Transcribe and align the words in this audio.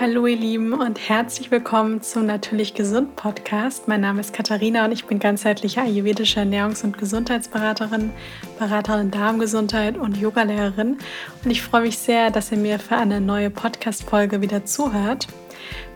Hallo 0.00 0.26
ihr 0.26 0.38
Lieben 0.38 0.72
und 0.72 0.98
herzlich 1.10 1.50
willkommen 1.50 2.00
zum 2.00 2.24
Natürlich 2.24 2.72
Gesund 2.72 3.16
Podcast. 3.16 3.86
Mein 3.86 4.00
Name 4.00 4.20
ist 4.20 4.32
Katharina 4.32 4.86
und 4.86 4.92
ich 4.92 5.04
bin 5.04 5.18
ganzheitliche 5.18 5.82
ayurvedische 5.82 6.40
Ernährungs- 6.40 6.82
und 6.82 6.96
Gesundheitsberaterin, 6.96 8.10
Beraterin 8.58 9.10
Darmgesundheit 9.10 9.98
und 9.98 10.16
Yogalehrerin. 10.16 10.96
Und 11.44 11.50
ich 11.50 11.60
freue 11.60 11.82
mich 11.82 11.98
sehr, 11.98 12.30
dass 12.30 12.50
ihr 12.50 12.56
mir 12.56 12.78
für 12.78 12.96
eine 12.96 13.20
neue 13.20 13.50
Podcast-Folge 13.50 14.40
wieder 14.40 14.64
zuhört. 14.64 15.28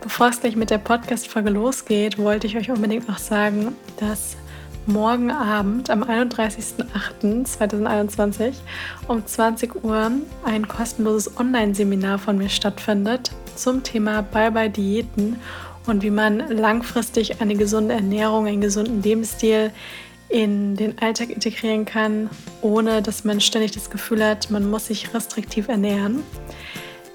Bevor 0.03 0.29
es 0.29 0.41
gleich 0.43 0.55
mit 0.55 0.68
der 0.68 0.77
Podcast-Folge 0.77 1.48
losgeht, 1.48 2.18
wollte 2.18 2.46
ich 2.46 2.59
euch 2.59 2.71
unbedingt 2.71 3.09
noch 3.09 3.16
sagen, 3.16 3.75
dass 4.00 4.36
morgen 4.87 5.30
Abend 5.30 5.91
am 5.91 6.03
31.08.2021 6.03 8.55
um 9.09 9.27
20 9.27 9.84
Uhr 9.84 10.12
ein 10.45 10.69
kostenloses 10.69 11.39
Online-Seminar 11.39 12.19
von 12.19 12.39
mir 12.39 12.48
stattfindet 12.48 13.33
zum 13.57 13.83
Thema 13.83 14.23
Bye-bye 14.23 14.70
Diäten 14.70 15.37
und 15.87 16.02
wie 16.02 16.10
man 16.10 16.38
langfristig 16.48 17.41
eine 17.41 17.55
gesunde 17.55 17.95
Ernährung, 17.95 18.47
einen 18.47 18.60
gesunden 18.60 19.02
Lebensstil 19.02 19.70
in 20.29 20.77
den 20.77 20.98
Alltag 20.98 21.30
integrieren 21.30 21.85
kann, 21.85 22.30
ohne 22.60 23.02
dass 23.02 23.24
man 23.24 23.41
ständig 23.41 23.73
das 23.73 23.91
Gefühl 23.91 24.24
hat, 24.24 24.51
man 24.51 24.69
muss 24.69 24.87
sich 24.87 25.15
restriktiv 25.15 25.69
ernähren. 25.69 26.23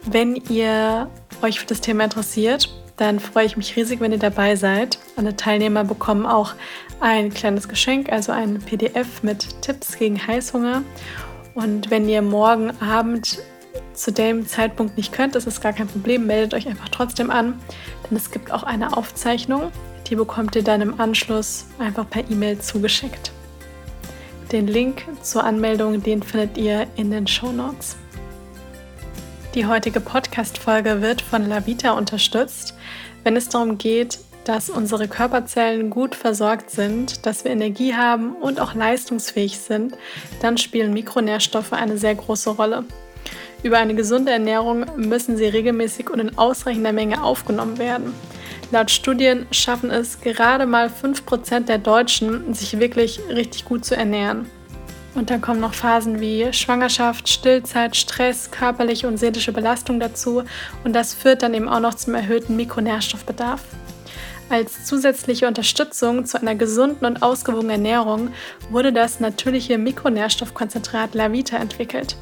Wenn 0.05 0.35
ihr 0.35 1.09
euch 1.41 1.59
für 1.59 1.65
das 1.65 1.81
Thema 1.81 2.05
interessiert, 2.05 2.69
dann 2.99 3.19
freue 3.19 3.45
ich 3.45 3.55
mich 3.55 3.75
riesig, 3.77 4.01
wenn 4.01 4.11
ihr 4.11 4.19
dabei 4.19 4.57
seid. 4.57 4.99
Alle 5.15 5.35
Teilnehmer 5.35 5.85
bekommen 5.85 6.25
auch 6.25 6.53
ein 6.99 7.33
kleines 7.33 7.69
Geschenk, 7.69 8.11
also 8.11 8.33
ein 8.33 8.59
PDF 8.59 9.23
mit 9.23 9.61
Tipps 9.61 9.97
gegen 9.97 10.25
Heißhunger. 10.27 10.83
Und 11.55 11.89
wenn 11.89 12.09
ihr 12.09 12.21
morgen 12.21 12.71
Abend 12.81 13.39
zu 13.93 14.11
dem 14.11 14.45
Zeitpunkt 14.47 14.97
nicht 14.97 15.13
könnt, 15.13 15.35
ist 15.35 15.47
es 15.47 15.61
gar 15.61 15.71
kein 15.71 15.87
Problem. 15.87 16.27
Meldet 16.27 16.53
euch 16.53 16.67
einfach 16.67 16.89
trotzdem 16.89 17.31
an, 17.31 17.59
denn 18.09 18.17
es 18.17 18.31
gibt 18.31 18.51
auch 18.51 18.63
eine 18.63 18.95
Aufzeichnung. 18.97 19.71
Die 20.07 20.15
bekommt 20.15 20.55
ihr 20.57 20.63
dann 20.63 20.81
im 20.81 20.99
Anschluss 20.99 21.67
einfach 21.79 22.09
per 22.09 22.29
E-Mail 22.29 22.59
zugeschickt. 22.59 23.31
Den 24.51 24.67
Link 24.67 25.05
zur 25.21 25.45
Anmeldung, 25.45 26.03
den 26.03 26.21
findet 26.21 26.57
ihr 26.57 26.87
in 26.97 27.11
den 27.11 27.27
Show 27.27 27.51
Notes. 27.51 27.95
Die 29.55 29.65
heutige 29.65 29.99
Podcast-Folge 29.99 31.01
wird 31.01 31.21
von 31.21 31.47
Lavita 31.47 31.91
unterstützt, 31.91 32.75
wenn 33.29 33.37
es 33.37 33.47
darum 33.47 33.77
geht, 33.77 34.17
dass 34.43 34.71
unsere 34.71 35.07
Körperzellen 35.07 35.91
gut 35.91 36.15
versorgt 36.15 36.71
sind, 36.71 37.27
dass 37.27 37.43
wir 37.43 37.51
Energie 37.51 37.93
haben 37.93 38.33
und 38.33 38.59
auch 38.59 38.73
leistungsfähig 38.73 39.59
sind, 39.59 39.93
dann 40.41 40.57
spielen 40.57 40.93
Mikronährstoffe 40.93 41.73
eine 41.73 41.99
sehr 41.99 42.15
große 42.15 42.49
Rolle. 42.49 42.85
Über 43.61 43.77
eine 43.77 43.93
gesunde 43.93 44.31
Ernährung 44.31 44.87
müssen 44.95 45.37
sie 45.37 45.45
regelmäßig 45.45 46.09
und 46.09 46.17
in 46.17 46.39
ausreichender 46.39 46.91
Menge 46.91 47.23
aufgenommen 47.23 47.77
werden. 47.77 48.15
Laut 48.71 48.89
Studien 48.89 49.45
schaffen 49.51 49.91
es 49.91 50.21
gerade 50.21 50.65
mal 50.65 50.87
5% 50.87 51.65
der 51.65 51.77
Deutschen, 51.77 52.55
sich 52.55 52.79
wirklich 52.79 53.19
richtig 53.29 53.65
gut 53.65 53.85
zu 53.85 53.95
ernähren. 53.95 54.49
Und 55.15 55.29
dann 55.29 55.41
kommen 55.41 55.59
noch 55.59 55.73
Phasen 55.73 56.19
wie 56.19 56.53
Schwangerschaft, 56.53 57.27
Stillzeit, 57.27 57.95
Stress, 57.95 58.51
körperliche 58.51 59.07
und 59.07 59.17
seelische 59.17 59.51
Belastung 59.51 59.99
dazu. 59.99 60.43
Und 60.83 60.93
das 60.93 61.13
führt 61.13 61.41
dann 61.41 61.53
eben 61.53 61.67
auch 61.67 61.79
noch 61.79 61.95
zum 61.95 62.13
erhöhten 62.13 62.55
Mikronährstoffbedarf. 62.55 63.61
Als 64.49 64.85
zusätzliche 64.85 65.47
Unterstützung 65.47 66.25
zu 66.25 66.41
einer 66.41 66.55
gesunden 66.55 67.05
und 67.05 67.21
ausgewogenen 67.21 67.71
Ernährung 67.71 68.29
wurde 68.71 68.91
das 68.91 69.19
natürliche 69.19 69.77
Mikronährstoffkonzentrat 69.77 71.13
Lavita 71.13 71.57
entwickelt. 71.57 72.15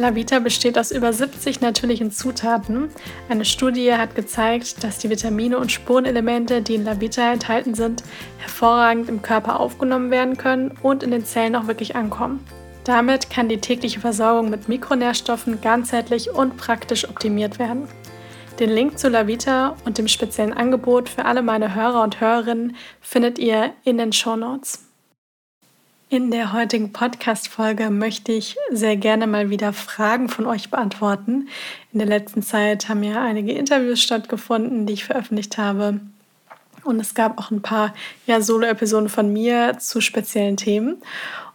Lavita 0.00 0.38
besteht 0.38 0.78
aus 0.78 0.90
über 0.90 1.12
70 1.12 1.60
natürlichen 1.60 2.10
Zutaten. 2.10 2.88
Eine 3.28 3.44
Studie 3.44 3.92
hat 3.94 4.14
gezeigt, 4.14 4.82
dass 4.84 4.98
die 4.98 5.10
Vitamine 5.10 5.58
und 5.58 5.72
Spurenelemente, 5.72 6.62
die 6.62 6.74
in 6.74 6.84
Lavita 6.84 7.32
enthalten 7.32 7.74
sind, 7.74 8.02
hervorragend 8.38 9.08
im 9.08 9.22
Körper 9.22 9.60
aufgenommen 9.60 10.10
werden 10.10 10.36
können 10.36 10.76
und 10.82 11.02
in 11.02 11.10
den 11.10 11.24
Zellen 11.24 11.56
auch 11.56 11.66
wirklich 11.66 11.96
ankommen. 11.96 12.44
Damit 12.84 13.30
kann 13.30 13.48
die 13.48 13.60
tägliche 13.60 14.00
Versorgung 14.00 14.48
mit 14.48 14.68
Mikronährstoffen 14.68 15.60
ganzheitlich 15.60 16.30
und 16.30 16.56
praktisch 16.56 17.08
optimiert 17.08 17.58
werden. 17.58 17.88
Den 18.60 18.70
Link 18.70 18.98
zu 18.98 19.08
Lavita 19.08 19.76
und 19.84 19.98
dem 19.98 20.08
speziellen 20.08 20.54
Angebot 20.54 21.08
für 21.08 21.24
alle 21.24 21.42
meine 21.42 21.74
Hörer 21.74 22.02
und 22.02 22.20
Hörerinnen 22.20 22.76
findet 23.00 23.38
ihr 23.38 23.72
in 23.84 23.98
den 23.98 24.12
Show 24.12 24.36
Notes. 24.36 24.85
In 26.08 26.30
der 26.30 26.52
heutigen 26.52 26.92
Podcast-Folge 26.92 27.90
möchte 27.90 28.30
ich 28.30 28.56
sehr 28.70 28.96
gerne 28.96 29.26
mal 29.26 29.50
wieder 29.50 29.72
Fragen 29.72 30.28
von 30.28 30.46
euch 30.46 30.70
beantworten. 30.70 31.48
In 31.92 31.98
der 31.98 32.06
letzten 32.06 32.42
Zeit 32.42 32.88
haben 32.88 33.02
ja 33.02 33.20
einige 33.20 33.50
Interviews 33.50 34.00
stattgefunden, 34.00 34.86
die 34.86 34.92
ich 34.92 35.04
veröffentlicht 35.04 35.58
habe. 35.58 35.98
Und 36.84 37.00
es 37.00 37.14
gab 37.14 37.40
auch 37.40 37.50
ein 37.50 37.60
paar 37.60 37.92
ja, 38.24 38.40
Solo-Episoden 38.40 39.08
von 39.08 39.32
mir 39.32 39.78
zu 39.80 40.00
speziellen 40.00 40.56
Themen. 40.56 40.98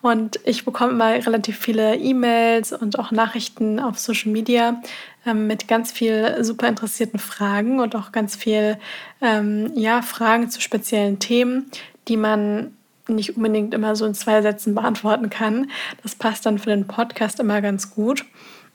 Und 0.01 0.41
ich 0.43 0.65
bekomme 0.65 0.91
immer 0.91 1.13
relativ 1.25 1.57
viele 1.57 1.95
E-Mails 1.95 2.73
und 2.73 2.99
auch 2.99 3.11
Nachrichten 3.11 3.79
auf 3.79 3.99
Social 3.99 4.33
Media 4.33 4.81
ähm, 5.25 5.47
mit 5.47 5.69
ganz 5.69 5.93
viel 5.93 6.43
super 6.43 6.67
interessierten 6.67 7.19
Fragen 7.19 7.79
und 7.79 7.95
auch 7.95 8.11
ganz 8.11 8.35
viel 8.35 8.77
ähm, 9.21 9.71
ja, 9.75 10.01
Fragen 10.01 10.49
zu 10.49 10.59
speziellen 10.59 11.19
Themen, 11.19 11.71
die 12.09 12.17
man 12.17 12.73
nicht 13.15 13.37
unbedingt 13.37 13.73
immer 13.73 13.95
so 13.95 14.05
in 14.05 14.13
zwei 14.13 14.41
Sätzen 14.41 14.75
beantworten 14.75 15.29
kann. 15.29 15.69
Das 16.03 16.15
passt 16.15 16.45
dann 16.45 16.59
für 16.59 16.69
den 16.69 16.87
Podcast 16.87 17.39
immer 17.39 17.61
ganz 17.61 17.93
gut. 17.93 18.25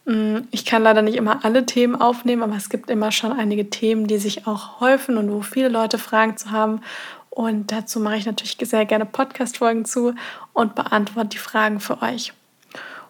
Mm, 0.04 0.38
ich 0.50 0.64
kann 0.64 0.82
leider 0.82 1.02
nicht 1.02 1.16
immer 1.16 1.44
alle 1.44 1.66
Themen 1.66 1.96
aufnehmen, 1.96 2.42
aber 2.42 2.56
es 2.56 2.68
gibt 2.68 2.90
immer 2.90 3.12
schon 3.12 3.32
einige 3.32 3.68
Themen, 3.70 4.06
die 4.06 4.18
sich 4.18 4.46
auch 4.46 4.80
häufen 4.80 5.16
und 5.16 5.30
wo 5.30 5.42
viele 5.42 5.68
Leute 5.68 5.98
Fragen 5.98 6.36
zu 6.36 6.50
haben. 6.50 6.80
Und 7.30 7.70
dazu 7.70 8.00
mache 8.00 8.16
ich 8.16 8.26
natürlich 8.26 8.56
sehr 8.62 8.86
gerne 8.86 9.04
Podcast-Folgen 9.04 9.84
zu 9.84 10.14
und 10.54 10.74
beantworte 10.74 11.28
die 11.28 11.38
Fragen 11.38 11.80
für 11.80 12.00
euch. 12.00 12.32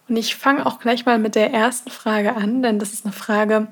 Und 0.08 0.16
ich 0.16 0.36
fange 0.36 0.66
auch 0.66 0.78
gleich 0.78 1.06
mal 1.06 1.18
mit 1.18 1.34
der 1.34 1.52
ersten 1.52 1.90
Frage 1.90 2.34
an, 2.34 2.62
denn 2.62 2.78
das 2.78 2.92
ist 2.92 3.04
eine 3.04 3.12
Frage, 3.12 3.68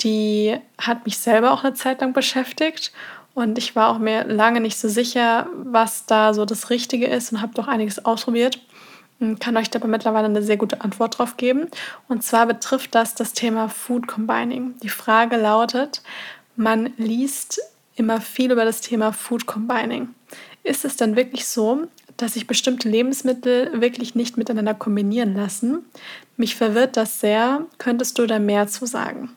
die 0.00 0.56
hat 0.78 1.04
mich 1.04 1.18
selber 1.18 1.52
auch 1.52 1.64
eine 1.64 1.74
Zeit 1.74 2.00
lang 2.00 2.12
beschäftigt 2.12 2.92
und 3.34 3.58
ich 3.58 3.74
war 3.74 3.88
auch 3.88 3.98
mir 3.98 4.24
lange 4.24 4.60
nicht 4.60 4.78
so 4.78 4.88
sicher, 4.88 5.48
was 5.54 6.06
da 6.06 6.34
so 6.34 6.44
das 6.44 6.70
Richtige 6.70 7.06
ist 7.06 7.32
und 7.32 7.40
habe 7.40 7.54
doch 7.54 7.68
einiges 7.68 8.04
ausprobiert 8.04 8.60
und 9.20 9.40
kann 9.40 9.56
euch 9.56 9.70
dabei 9.70 9.88
mittlerweile 9.88 10.26
eine 10.26 10.42
sehr 10.42 10.56
gute 10.56 10.82
Antwort 10.82 11.18
drauf 11.18 11.36
geben. 11.36 11.68
Und 12.08 12.22
zwar 12.22 12.46
betrifft 12.46 12.94
das 12.94 13.14
das 13.14 13.32
Thema 13.32 13.68
Food 13.68 14.06
Combining. 14.06 14.74
Die 14.82 14.88
Frage 14.88 15.36
lautet, 15.36 16.02
man 16.56 16.92
liest 16.98 17.60
immer 17.94 18.20
viel 18.20 18.50
über 18.52 18.64
das 18.64 18.80
Thema 18.80 19.12
Food 19.12 19.46
Combining. 19.46 20.08
Ist 20.62 20.84
es 20.84 20.96
dann 20.96 21.16
wirklich 21.16 21.46
so, 21.46 21.88
dass 22.16 22.34
sich 22.34 22.46
bestimmte 22.46 22.88
Lebensmittel 22.88 23.80
wirklich 23.80 24.14
nicht 24.14 24.36
miteinander 24.36 24.74
kombinieren 24.74 25.34
lassen? 25.34 25.84
Mich 26.36 26.56
verwirrt 26.56 26.96
das 26.96 27.20
sehr. 27.20 27.66
Könntest 27.78 28.18
du 28.18 28.26
da 28.26 28.38
mehr 28.38 28.68
zu 28.68 28.86
sagen? 28.86 29.30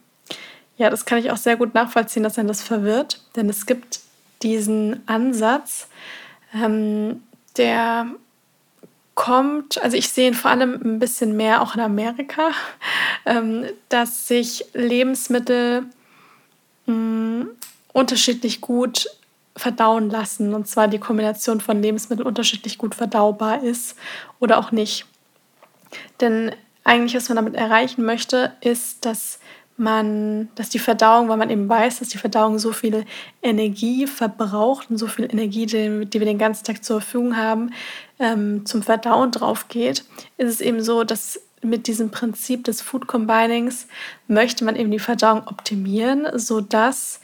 Ja, 0.78 0.90
das 0.90 1.06
kann 1.06 1.20
ich 1.20 1.32
auch 1.32 1.38
sehr 1.38 1.56
gut 1.56 1.74
nachvollziehen, 1.74 2.24
dass 2.24 2.38
einen 2.38 2.50
das 2.50 2.62
verwirrt, 2.62 3.22
denn 3.36 3.50
es 3.50 3.66
gibt 3.66 4.02
diesen 4.42 5.08
Ansatz, 5.08 5.88
ähm, 6.54 7.24
der 7.58 8.08
kommt, 9.16 9.82
also 9.82 9.96
ich 9.96 10.10
sehe 10.10 10.28
ihn 10.28 10.34
vor 10.34 10.52
allem 10.52 10.74
ein 10.84 11.00
bisschen 11.00 11.38
mehr 11.38 11.62
auch 11.62 11.76
in 11.76 11.82
Amerika, 11.82 12.52
ähm, 13.26 13.66
dass 13.90 14.28
sich 14.28 14.66
Lebensmittel 14.74 15.86
mh, 16.86 16.94
mm, 16.94 17.50
unterschiedlich 17.94 18.60
gut 18.60 19.08
verdauen 19.56 20.10
lassen 20.10 20.54
und 20.54 20.68
zwar 20.68 20.90
die 20.90 21.00
Kombination 21.00 21.62
von 21.62 21.82
Lebensmitteln 21.82 22.28
unterschiedlich 22.28 22.78
gut 22.78 22.94
verdaubar 22.94 23.64
ist 23.64 23.96
oder 24.40 24.58
auch 24.58 24.74
nicht. 24.74 25.06
Denn 26.20 26.52
eigentlich, 26.84 27.16
was 27.16 27.30
man 27.30 27.38
damit 27.38 27.56
erreichen 27.56 28.04
möchte, 28.04 28.52
ist, 28.60 29.06
dass 29.06 29.40
man, 29.78 30.50
dass 30.56 30.70
die 30.70 30.80
Verdauung, 30.80 31.28
weil 31.28 31.38
man 31.38 31.50
eben 31.50 31.68
weiß, 31.68 32.00
dass 32.00 32.10
die 32.10 32.18
Verdauung 32.18 32.60
so 32.60 32.72
viel 32.72 33.06
Energie 33.42 34.08
verbraucht 34.08 34.90
und 34.90 34.98
so 34.98 35.08
viel 35.08 35.26
Energie, 35.26 35.66
die, 35.66 36.06
die 36.06 36.20
wir 36.20 36.26
den 36.26 36.38
ganzen 36.38 36.64
Tag 36.64 36.84
zur 36.84 37.02
Verfügung 37.02 37.36
haben, 37.36 37.72
ähm, 38.20 38.66
zum 38.66 38.84
Verdauen 38.84 39.32
drauf 39.32 39.68
geht, 39.68 40.06
ist 40.38 40.50
es 40.50 40.62
eben 40.62 40.82
so, 40.82 41.04
dass 41.04 41.42
mit 41.62 41.88
diesem 41.88 42.12
Prinzip 42.12 42.64
des 42.64 42.82
Food 42.82 43.08
Combinings 43.08 43.88
möchte 44.28 44.64
man 44.64 44.76
eben 44.76 44.92
die 44.92 45.00
Verdauung 45.00 45.48
optimieren, 45.48 46.28
sodass 46.34 47.20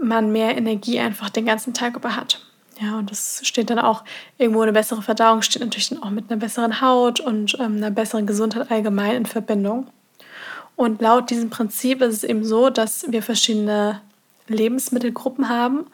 man 0.00 0.32
mehr 0.32 0.56
Energie 0.56 0.98
einfach 0.98 1.30
den 1.30 1.46
ganzen 1.46 1.74
Tag 1.74 1.96
über 1.96 2.16
hat. 2.16 2.44
Ja, 2.80 2.98
und 2.98 3.10
das 3.10 3.40
steht 3.42 3.70
dann 3.70 3.80
auch 3.80 4.04
irgendwo 4.38 4.62
eine 4.62 4.72
bessere 4.72 5.02
Verdauung, 5.02 5.42
steht 5.42 5.62
natürlich 5.62 5.88
dann 5.88 6.02
auch 6.02 6.10
mit 6.10 6.30
einer 6.30 6.38
besseren 6.38 6.80
Haut 6.80 7.18
und 7.18 7.58
ähm, 7.58 7.76
einer 7.76 7.90
besseren 7.90 8.26
Gesundheit 8.26 8.70
allgemein 8.70 9.16
in 9.16 9.26
Verbindung. 9.26 9.88
Und 10.78 11.02
laut 11.02 11.28
diesem 11.30 11.50
Prinzip 11.50 12.00
ist 12.02 12.14
es 12.14 12.22
eben 12.22 12.44
so, 12.44 12.70
dass 12.70 13.10
wir 13.10 13.20
verschiedene 13.20 14.00
Lebensmittelgruppen 14.46 15.48
haben 15.48 15.86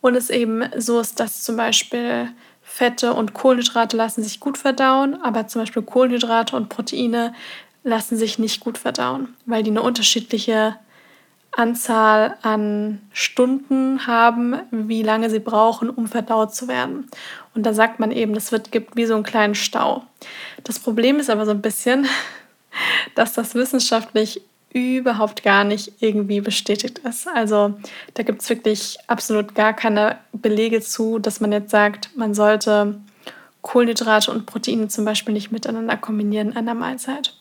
und 0.00 0.14
es 0.14 0.30
eben 0.30 0.64
so 0.78 0.98
ist, 0.98 1.20
dass 1.20 1.42
zum 1.42 1.58
Beispiel 1.58 2.30
Fette 2.62 3.12
und 3.12 3.34
Kohlenhydrate 3.34 3.98
lassen 3.98 4.22
sich 4.22 4.40
gut 4.40 4.56
verdauen, 4.56 5.20
aber 5.22 5.46
zum 5.46 5.60
Beispiel 5.60 5.82
Kohlenhydrate 5.82 6.56
und 6.56 6.70
Proteine 6.70 7.34
lassen 7.84 8.16
sich 8.16 8.38
nicht 8.38 8.60
gut 8.60 8.78
verdauen, 8.78 9.36
weil 9.44 9.62
die 9.62 9.72
eine 9.72 9.82
unterschiedliche 9.82 10.74
Anzahl 11.52 12.38
an 12.40 13.02
Stunden 13.12 14.06
haben, 14.06 14.56
wie 14.70 15.02
lange 15.02 15.28
sie 15.28 15.40
brauchen, 15.40 15.90
um 15.90 16.06
verdaut 16.06 16.54
zu 16.54 16.66
werden. 16.66 17.10
Und 17.54 17.66
da 17.66 17.74
sagt 17.74 18.00
man 18.00 18.10
eben, 18.10 18.34
es 18.36 18.52
wird, 18.52 18.72
gibt 18.72 18.96
wie 18.96 19.04
so 19.04 19.16
einen 19.16 19.22
kleinen 19.22 19.54
Stau. 19.54 20.04
Das 20.64 20.78
Problem 20.78 21.18
ist 21.18 21.28
aber 21.28 21.44
so 21.44 21.50
ein 21.50 21.60
bisschen, 21.60 22.06
dass 23.14 23.32
das 23.32 23.54
wissenschaftlich 23.54 24.42
überhaupt 24.72 25.42
gar 25.42 25.64
nicht 25.64 25.92
irgendwie 26.00 26.40
bestätigt 26.40 26.98
ist. 26.98 27.26
Also 27.26 27.74
da 28.14 28.22
gibt 28.22 28.42
es 28.42 28.48
wirklich 28.48 28.98
absolut 29.08 29.54
gar 29.54 29.72
keine 29.72 30.18
Belege 30.32 30.80
zu, 30.80 31.18
dass 31.18 31.40
man 31.40 31.50
jetzt 31.50 31.70
sagt, 31.70 32.16
man 32.16 32.34
sollte 32.34 33.00
Kohlenhydrate 33.62 34.30
und 34.30 34.46
Proteine 34.46 34.88
zum 34.88 35.04
Beispiel 35.04 35.34
nicht 35.34 35.50
miteinander 35.50 35.96
kombinieren 35.96 36.52
in 36.52 36.56
einer 36.56 36.74
Mahlzeit. 36.74 37.34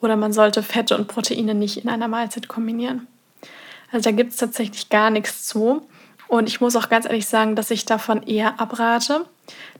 Oder 0.00 0.16
man 0.16 0.32
sollte 0.32 0.62
Fette 0.62 0.96
und 0.96 1.08
Proteine 1.08 1.54
nicht 1.54 1.78
in 1.78 1.90
einer 1.90 2.08
Mahlzeit 2.08 2.48
kombinieren. 2.48 3.06
Also 3.92 4.08
da 4.08 4.16
gibt 4.16 4.32
es 4.32 4.38
tatsächlich 4.38 4.88
gar 4.88 5.10
nichts 5.10 5.46
zu. 5.46 5.86
Und 6.28 6.48
ich 6.48 6.60
muss 6.60 6.76
auch 6.76 6.88
ganz 6.88 7.06
ehrlich 7.06 7.26
sagen, 7.26 7.56
dass 7.56 7.72
ich 7.72 7.84
davon 7.84 8.22
eher 8.22 8.60
abrate, 8.60 9.26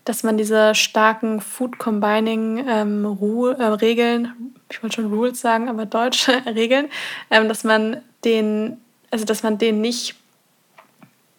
dass 0.04 0.22
man 0.22 0.36
diese 0.36 0.74
starken 0.74 1.40
Food 1.40 1.78
Combining 1.78 2.64
ähm, 2.66 3.04
äh, 3.04 3.64
Regeln, 3.64 4.54
ich 4.70 4.82
wollte 4.82 4.96
schon 4.96 5.12
Rules 5.12 5.40
sagen, 5.40 5.68
aber 5.68 5.86
deutsche 5.86 6.44
Regeln, 6.46 6.88
ähm, 7.30 7.48
dass 7.48 7.64
man 7.64 8.02
den, 8.24 8.80
also 9.10 9.24
dass 9.24 9.42
man 9.42 9.58
den 9.58 9.80
nicht, 9.80 10.14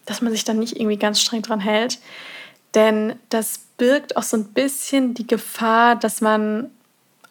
dass 0.06 0.22
man 0.22 0.32
sich 0.32 0.44
dann 0.44 0.60
nicht 0.60 0.78
irgendwie 0.78 0.98
ganz 0.98 1.20
streng 1.20 1.42
dran 1.42 1.60
hält. 1.60 2.00
Denn 2.74 3.16
das 3.30 3.60
birgt 3.78 4.16
auch 4.16 4.24
so 4.24 4.38
ein 4.38 4.54
bisschen 4.54 5.14
die 5.14 5.28
Gefahr, 5.28 5.96
dass 5.96 6.22
man 6.22 6.72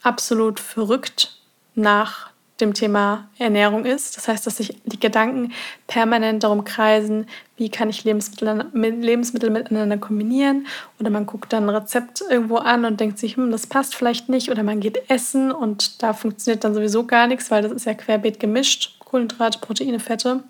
absolut 0.02 0.60
verrückt 0.60 1.38
nach 1.74 2.29
dem 2.60 2.74
Thema 2.74 3.28
Ernährung 3.38 3.84
ist. 3.84 4.16
Das 4.16 4.28
heißt, 4.28 4.46
dass 4.46 4.58
sich 4.58 4.76
die 4.84 5.00
Gedanken 5.00 5.52
permanent 5.86 6.44
darum 6.44 6.64
kreisen, 6.64 7.26
wie 7.56 7.70
kann 7.70 7.90
ich 7.90 8.04
Lebensmittel, 8.04 8.66
Lebensmittel 8.72 9.50
miteinander 9.50 9.98
kombinieren. 9.98 10.66
Oder 10.98 11.10
man 11.10 11.26
guckt 11.26 11.52
dann 11.52 11.64
ein 11.64 11.74
Rezept 11.74 12.22
irgendwo 12.28 12.56
an 12.56 12.84
und 12.84 13.00
denkt 13.00 13.18
sich, 13.18 13.36
hm, 13.36 13.50
das 13.50 13.66
passt 13.66 13.94
vielleicht 13.94 14.28
nicht. 14.28 14.50
Oder 14.50 14.62
man 14.62 14.80
geht 14.80 15.10
essen 15.10 15.52
und 15.52 16.02
da 16.02 16.12
funktioniert 16.12 16.64
dann 16.64 16.74
sowieso 16.74 17.06
gar 17.06 17.26
nichts, 17.26 17.50
weil 17.50 17.62
das 17.62 17.72
ist 17.72 17.86
ja 17.86 17.94
querbeet 17.94 18.40
gemischt. 18.40 18.98
Kohlenhydrate, 19.00 19.58
Proteine, 19.58 20.00
Fette. 20.00 20.42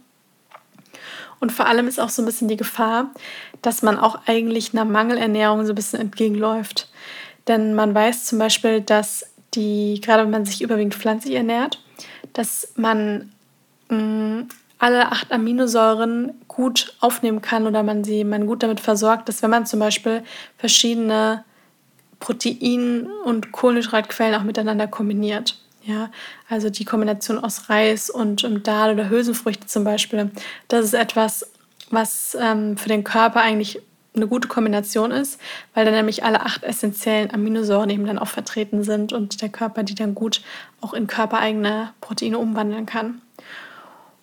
Und 1.41 1.53
vor 1.53 1.67
allem 1.67 1.89
ist 1.89 1.99
auch 1.99 2.11
so 2.11 2.23
ein 2.23 2.27
bisschen 2.27 2.49
die 2.49 2.57
Gefahr, 2.57 3.11
dass 3.63 3.83
man 3.83 3.99
auch 3.99 4.21
eigentlich 4.27 4.73
einer 4.75 4.85
Mangelernährung 4.85 5.65
so 5.65 5.73
ein 5.73 5.77
bisschen 5.77 6.01
entgegenläuft. 6.01 6.89
Denn 7.49 7.75
man 7.75 7.95
weiß 7.95 8.27
zum 8.27 8.39
Beispiel, 8.39 8.83
dass 8.83 9.25
die, 9.55 10.01
gerade 10.03 10.23
wenn 10.23 10.31
man 10.31 10.45
sich 10.45 10.63
überwiegend 10.63 10.95
pflanzlich 10.95 11.35
ernährt, 11.35 11.83
dass 12.33 12.73
man 12.77 13.33
mh, 13.89 13.97
mm, 13.97 14.49
alle 14.79 15.13
acht 15.13 15.31
Aminosäuren 15.31 16.33
gut 16.49 16.95
aufnehmen 17.01 17.43
kann 17.43 17.67
oder 17.67 17.83
man 17.83 18.03
sie 18.03 18.25
man 18.25 18.47
gut 18.47 18.63
damit 18.63 18.81
versorgt, 18.81 19.29
dass 19.29 19.43
wenn 19.43 19.51
man 19.51 19.67
zum 19.67 19.79
Beispiel 19.79 20.23
verschiedene 20.57 21.45
Protein- 22.19 23.09
und 23.25 23.53
Kohlenhydratquellen 23.53 24.41
auch 24.41 24.45
miteinander 24.45 24.87
kombiniert. 24.87 25.59
Ja, 25.83 26.11
also 26.49 26.69
die 26.69 26.85
Kombination 26.85 27.39
aus 27.39 27.71
Reis 27.71 28.11
und 28.11 28.45
um, 28.45 28.63
Dahl 28.63 28.93
oder 28.93 29.09
Hülsenfrüchte 29.09 29.67
zum 29.67 29.85
Beispiel, 29.85 30.31
das 30.69 30.85
ist 30.85 30.95
etwas, 30.95 31.51
was 31.91 32.37
ähm, 32.39 32.77
für 32.77 32.89
den 32.89 33.03
Körper 33.03 33.41
eigentlich 33.41 33.81
eine 34.15 34.27
gute 34.27 34.49
Kombination 34.49 35.13
ist, 35.13 35.41
weil 35.75 35.85
dann 35.85 35.95
nämlich 35.95 36.25
alle 36.25 36.41
acht 36.41 36.65
essentiellen 36.65 37.33
Aminosäuren 37.33 37.91
eben 37.91 38.07
dann 38.07 38.19
auch 38.19 38.29
vertreten 38.29 38.83
sind 38.83 39.13
und 39.13 39.41
der 39.41 39.49
Körper 39.49 39.83
die 39.83 39.95
dann 39.95 40.15
gut 40.15 40.43
auch 40.81 40.95
in 40.95 41.07
körpereigene 41.07 41.93
Proteine 42.01 42.39
umwandeln 42.39 42.87
kann. 42.87 43.21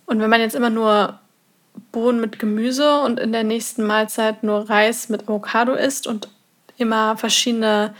Und 0.06 0.20
wenn 0.20 0.30
man 0.30 0.42
jetzt 0.42 0.56
immer 0.56 0.70
nur 0.70 1.20
Bohnen 1.92 2.20
mit 2.20 2.40
Gemüse 2.40 3.02
und 3.02 3.20
in 3.20 3.32
der 3.32 3.44
nächsten 3.44 3.86
Mahlzeit 3.86 4.44
nur 4.44 4.70
Reis 4.70 5.10
mit 5.10 5.24
Avocado 5.24 5.74
isst 5.74 6.08
und 6.08 6.30
immer 6.78 7.18
verschiedene, 7.18 7.94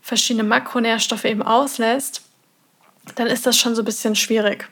verschiedene 0.00 0.44
Makronährstoffe 0.44 1.24
eben 1.24 1.42
auslässt, 1.42 2.22
dann 3.14 3.26
ist 3.26 3.46
das 3.46 3.56
schon 3.56 3.74
so 3.74 3.82
ein 3.82 3.86
bisschen 3.86 4.16
schwierig. 4.16 4.68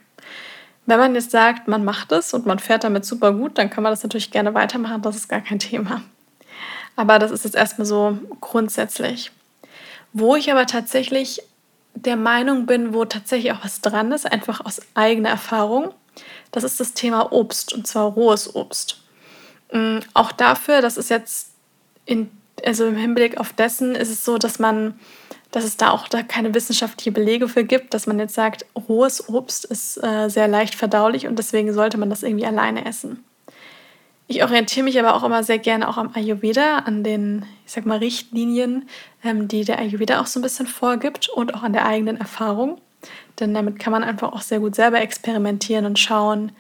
Wenn 0.87 0.99
man 0.99 1.15
jetzt 1.15 1.31
sagt, 1.31 1.69
man 1.69 1.85
macht 1.85 2.13
es 2.13 2.35
und 2.35 2.47
man 2.47 2.59
fährt 2.59 2.85
damit 2.85 3.05
super 3.05 3.33
gut, 3.33 3.59
dann 3.59 3.71
kann 3.71 3.83
man 3.83 3.93
das 3.93 4.03
natürlich 4.03 4.31
gerne 4.31 4.55
weitermachen, 4.55 5.03
das 5.03 5.17
ist 5.17 5.29
gar 5.29 5.41
kein 5.41 5.59
Thema. 5.59 6.03
Aber 7.01 7.19
das 7.19 7.31
ist 7.31 7.45
jetzt 7.45 7.57
erstmal 7.57 7.87
so 7.87 8.19
grundsätzlich. 8.43 9.33
Wo 10.13 10.37
ich 10.37 10.53
aber 10.53 10.67
tatsächlich 10.67 11.43
der 11.95 12.17
Meinung 12.17 12.67
bin, 12.67 12.93
wo 12.93 13.07
tatsächlich 13.07 13.53
auch 13.53 13.65
was 13.65 13.81
dran 13.81 14.13
ist, 14.13 14.31
einfach 14.31 14.63
aus 14.63 14.83
eigener 14.93 15.31
Erfahrung, 15.31 15.95
das 16.53 16.63
ist 16.63 16.79
das 16.79 16.93
Thema 16.93 17.33
Obst 17.33 17.73
und 17.73 17.87
zwar 17.87 18.05
rohes 18.05 18.55
Obst. 18.55 19.01
Mm, 19.73 20.01
auch 20.13 20.31
dafür, 20.31 20.83
das 20.83 20.99
ist 20.99 21.09
jetzt 21.09 21.53
in, 22.05 22.31
also 22.67 22.85
im 22.85 22.97
Hinblick 22.97 23.39
auf 23.41 23.55
dessen, 23.55 23.95
ist 23.95 24.11
es 24.11 24.23
so, 24.23 24.37
dass 24.37 24.59
man, 24.59 24.93
dass 25.53 25.65
es 25.65 25.79
da 25.79 25.93
auch 25.93 26.07
da 26.07 26.23
keine 26.23 26.53
wissenschaftlichen 26.53 27.15
Belege 27.15 27.49
für 27.49 27.65
gibt, 27.65 27.95
dass 27.95 28.07
man 28.07 28.19
jetzt 28.19 28.35
sagt, 28.35 28.67
rohes 28.77 29.27
Obst 29.27 29.65
ist 29.65 29.97
äh, 30.05 30.29
sehr 30.29 30.49
leicht 30.49 30.75
verdaulich 30.75 31.27
und 31.27 31.39
deswegen 31.39 31.73
sollte 31.73 31.97
man 31.97 32.11
das 32.11 32.23
irgendwie 32.23 32.45
alleine 32.45 32.85
essen. 32.85 33.25
Ich 34.31 34.45
orientiere 34.45 34.85
mich 34.85 34.97
aber 34.97 35.17
auch 35.17 35.25
immer 35.25 35.43
sehr 35.43 35.59
gerne 35.59 35.89
auch 35.89 35.97
am 35.97 36.13
Ayurveda, 36.15 36.79
an 36.85 37.03
den, 37.03 37.45
ich 37.67 37.73
sag 37.73 37.85
mal, 37.85 37.99
Richtlinien, 37.99 38.89
ähm, 39.25 39.49
die 39.49 39.65
der 39.65 39.81
Ayurveda 39.81 40.21
auch 40.21 40.27
so 40.27 40.39
ein 40.39 40.43
bisschen 40.45 40.69
vorgibt 40.69 41.29
und 41.29 41.53
auch 41.53 41.65
an 41.65 41.73
der 41.73 41.85
eigenen 41.85 42.17
Erfahrung. 42.17 42.81
Denn 43.41 43.55
damit 43.55 43.81
kann 43.81 43.91
man 43.91 44.05
einfach 44.05 44.33
auch 44.33 44.43
sehr 44.43 44.61
gut 44.61 44.77
selber 44.77 45.01
experimentieren 45.01 45.85
und 45.85 45.99
schauen, 45.99 46.53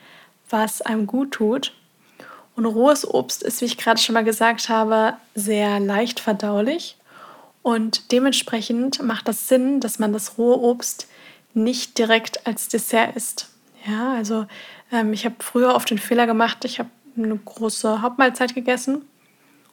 was 0.48 0.82
einem 0.82 1.06
gut 1.06 1.30
tut. 1.30 1.72
Und 2.56 2.66
rohes 2.66 3.08
Obst 3.08 3.44
ist, 3.44 3.60
wie 3.60 3.66
ich 3.66 3.78
gerade 3.78 4.00
schon 4.00 4.14
mal 4.14 4.24
gesagt 4.24 4.68
habe, 4.68 5.14
sehr 5.36 5.78
leicht 5.78 6.18
verdaulich. 6.18 6.96
Und 7.62 8.10
dementsprechend 8.10 9.00
macht 9.00 9.28
das 9.28 9.46
Sinn, 9.46 9.78
dass 9.78 10.00
man 10.00 10.12
das 10.12 10.38
rohe 10.38 10.58
Obst 10.58 11.06
nicht 11.54 11.98
direkt 11.98 12.48
als 12.48 12.66
Dessert 12.66 13.14
isst. 13.14 13.48
Ja, 13.86 14.14
also 14.14 14.46
ähm, 14.90 15.12
ich 15.12 15.24
habe 15.24 15.36
früher 15.38 15.76
oft 15.76 15.88
den 15.88 15.98
Fehler 15.98 16.26
gemacht, 16.26 16.64
ich 16.64 16.80
habe 16.80 16.90
eine 17.24 17.36
große 17.36 18.02
Hauptmahlzeit 18.02 18.54
gegessen 18.54 19.02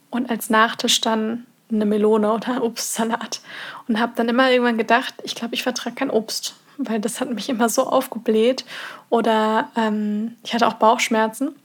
und 0.09 0.29
als 0.29 0.49
Nachtisch 0.49 1.01
dann 1.01 1.45
eine 1.71 1.85
Melone 1.85 2.31
oder 2.31 2.63
Obstsalat 2.63 3.41
und 3.87 3.99
habe 3.99 4.13
dann 4.15 4.29
immer 4.29 4.51
irgendwann 4.51 4.77
gedacht, 4.77 5.13
ich 5.23 5.35
glaube, 5.35 5.55
ich 5.55 5.63
vertrage 5.63 5.95
kein 5.95 6.09
Obst, 6.09 6.55
weil 6.77 6.99
das 6.99 7.19
hat 7.21 7.33
mich 7.33 7.49
immer 7.49 7.69
so 7.69 7.87
aufgebläht 7.87 8.65
oder 9.09 9.69
ähm, 9.75 10.35
ich 10.43 10.53
hatte 10.53 10.67
auch 10.67 10.75
Bauchschmerzen 10.75 11.55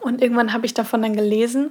und 0.00 0.22
irgendwann 0.22 0.52
habe 0.52 0.66
ich 0.66 0.74
davon 0.74 1.02
dann 1.02 1.16
gelesen, 1.16 1.70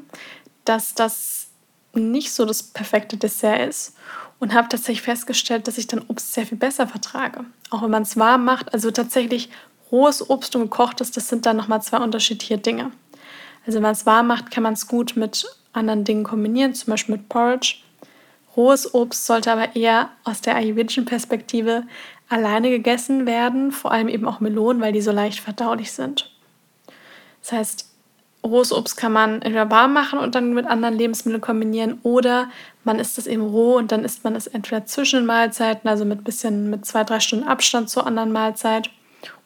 dass 0.66 0.94
das 0.94 1.48
nicht 1.94 2.34
so 2.34 2.46
das 2.46 2.64
perfekte 2.64 3.18
Dessert 3.18 3.70
ist 3.70 3.96
und 4.40 4.54
habe 4.54 4.68
tatsächlich 4.68 5.04
festgestellt, 5.04 5.68
dass 5.68 5.78
ich 5.78 5.88
dann 5.88 6.04
Obst 6.08 6.34
sehr 6.34 6.46
viel 6.46 6.58
besser 6.58 6.88
vertrage. 6.88 7.46
Auch 7.70 7.84
wenn 7.84 7.92
man 7.92 8.04
es 8.04 8.18
warm 8.18 8.46
macht, 8.46 8.74
also 8.74 8.90
tatsächlich 8.92 9.50
rohes 9.92 10.28
Obst 10.30 10.56
und 10.56 10.64
gekochtes, 10.64 11.12
das 11.12 11.28
sind 11.28 11.46
dann 11.46 11.56
nochmal 11.56 11.82
zwei 11.82 11.98
unterschiedliche 11.98 12.58
Dinge. 12.58 12.92
Also 13.66 13.78
wenn 13.78 13.84
man 13.84 13.94
es 13.94 14.06
warm 14.06 14.28
macht, 14.28 14.52
kann 14.52 14.64
man 14.64 14.74
es 14.74 14.88
gut 14.88 15.16
mit 15.16 15.46
anderen 15.72 16.04
Dingen 16.04 16.24
kombinieren, 16.24 16.74
zum 16.74 16.92
Beispiel 16.92 17.16
mit 17.16 17.30
Porridge. 17.30 17.78
Rohes 18.56 18.94
Obst 18.94 19.26
sollte 19.26 19.52
aber 19.52 19.76
eher 19.76 20.10
aus 20.24 20.42
der 20.42 20.56
ayurvedischen 20.56 21.06
Perspektive 21.06 21.84
alleine 22.30 22.70
gegessen 22.70 23.26
werden, 23.26 23.72
vor 23.72 23.92
allem 23.92 24.08
eben 24.08 24.28
auch 24.28 24.40
Melonen, 24.40 24.82
weil 24.82 24.94
die 24.94 25.02
so 25.02 25.12
leicht 25.12 25.40
verdaulich 25.40 25.92
sind. 25.92 26.32
Das 27.42 27.52
heißt, 27.52 27.90
rohes 28.46 28.72
Obst 28.72 28.98
kann 28.98 29.12
man 29.12 29.42
entweder 29.42 29.70
warm 29.70 29.94
machen 29.94 30.20
und 30.20 30.36
dann 30.36 30.54
mit 30.54 30.66
anderen 30.66 30.98
Lebensmitteln 30.98 31.42
kombinieren 31.42 32.00
oder 32.04 32.50
man 32.84 33.00
isst 33.00 33.18
es 33.18 33.28
eben 33.28 33.44
roh 33.44 33.78
und 33.78 33.92
dann 33.92 34.04
isst 34.04 34.24
man 34.24 34.36
es 34.36 34.48
entweder 34.48 34.86
zwischen 34.86 35.20
den 35.20 35.26
Mahlzeiten, 35.26 35.88
also 35.88 36.06
mit 36.06 36.24
bisschen 36.24 36.70
mit 36.70 36.86
zwei, 36.86 37.04
drei 37.04 37.20
Stunden 37.20 37.48
Abstand 37.48 37.90
zur 37.90 38.06
anderen 38.06 38.32
Mahlzeit 38.32 38.90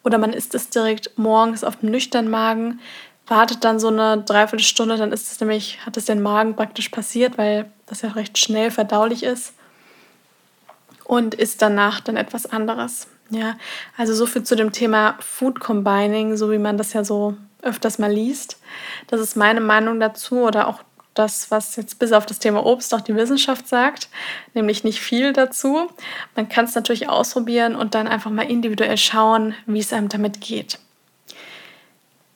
oder 0.02 0.18
man 0.18 0.32
isst 0.32 0.54
es 0.54 0.70
direkt 0.70 1.16
morgens 1.16 1.64
auf 1.64 1.76
dem 1.76 1.90
nüchternen 1.90 2.30
Magen, 2.30 2.80
wartet 3.28 3.64
dann 3.64 3.78
so 3.78 3.88
eine 3.88 4.22
Dreiviertelstunde, 4.22 4.96
dann 4.96 5.12
ist 5.12 5.30
es 5.30 5.40
nämlich, 5.40 5.84
hat 5.84 5.96
es 5.96 6.06
den 6.06 6.22
Magen 6.22 6.56
praktisch 6.56 6.88
passiert, 6.88 7.38
weil 7.38 7.70
das 7.86 8.02
ja 8.02 8.10
recht 8.10 8.38
schnell 8.38 8.70
verdaulich 8.70 9.22
ist 9.22 9.54
und 11.04 11.34
isst 11.34 11.62
danach 11.62 12.00
dann 12.00 12.16
etwas 12.16 12.46
anderes. 12.46 13.08
Ja, 13.30 13.56
also 13.96 14.14
so 14.14 14.26
viel 14.26 14.42
zu 14.42 14.56
dem 14.56 14.72
Thema 14.72 15.16
Food 15.20 15.60
Combining, 15.60 16.36
so 16.36 16.50
wie 16.50 16.58
man 16.58 16.78
das 16.78 16.94
ja 16.94 17.04
so 17.04 17.36
öfters 17.60 17.98
mal 17.98 18.10
liest. 18.10 18.58
Das 19.08 19.20
ist 19.20 19.36
meine 19.36 19.60
Meinung 19.60 20.00
dazu 20.00 20.42
oder 20.42 20.68
auch 20.68 20.82
das, 21.14 21.50
was 21.50 21.76
jetzt 21.76 21.98
bis 21.98 22.12
auf 22.12 22.26
das 22.26 22.38
Thema 22.38 22.64
Obst 22.64 22.94
auch 22.94 23.00
die 23.00 23.16
Wissenschaft 23.16 23.66
sagt, 23.66 24.08
nämlich 24.54 24.84
nicht 24.84 25.00
viel 25.00 25.32
dazu. 25.32 25.88
Man 26.36 26.48
kann 26.48 26.66
es 26.66 26.74
natürlich 26.74 27.08
ausprobieren 27.08 27.74
und 27.74 27.94
dann 27.94 28.06
einfach 28.06 28.30
mal 28.30 28.48
individuell 28.48 28.96
schauen, 28.96 29.54
wie 29.66 29.80
es 29.80 29.92
einem 29.92 30.08
damit 30.08 30.40
geht. 30.40 30.78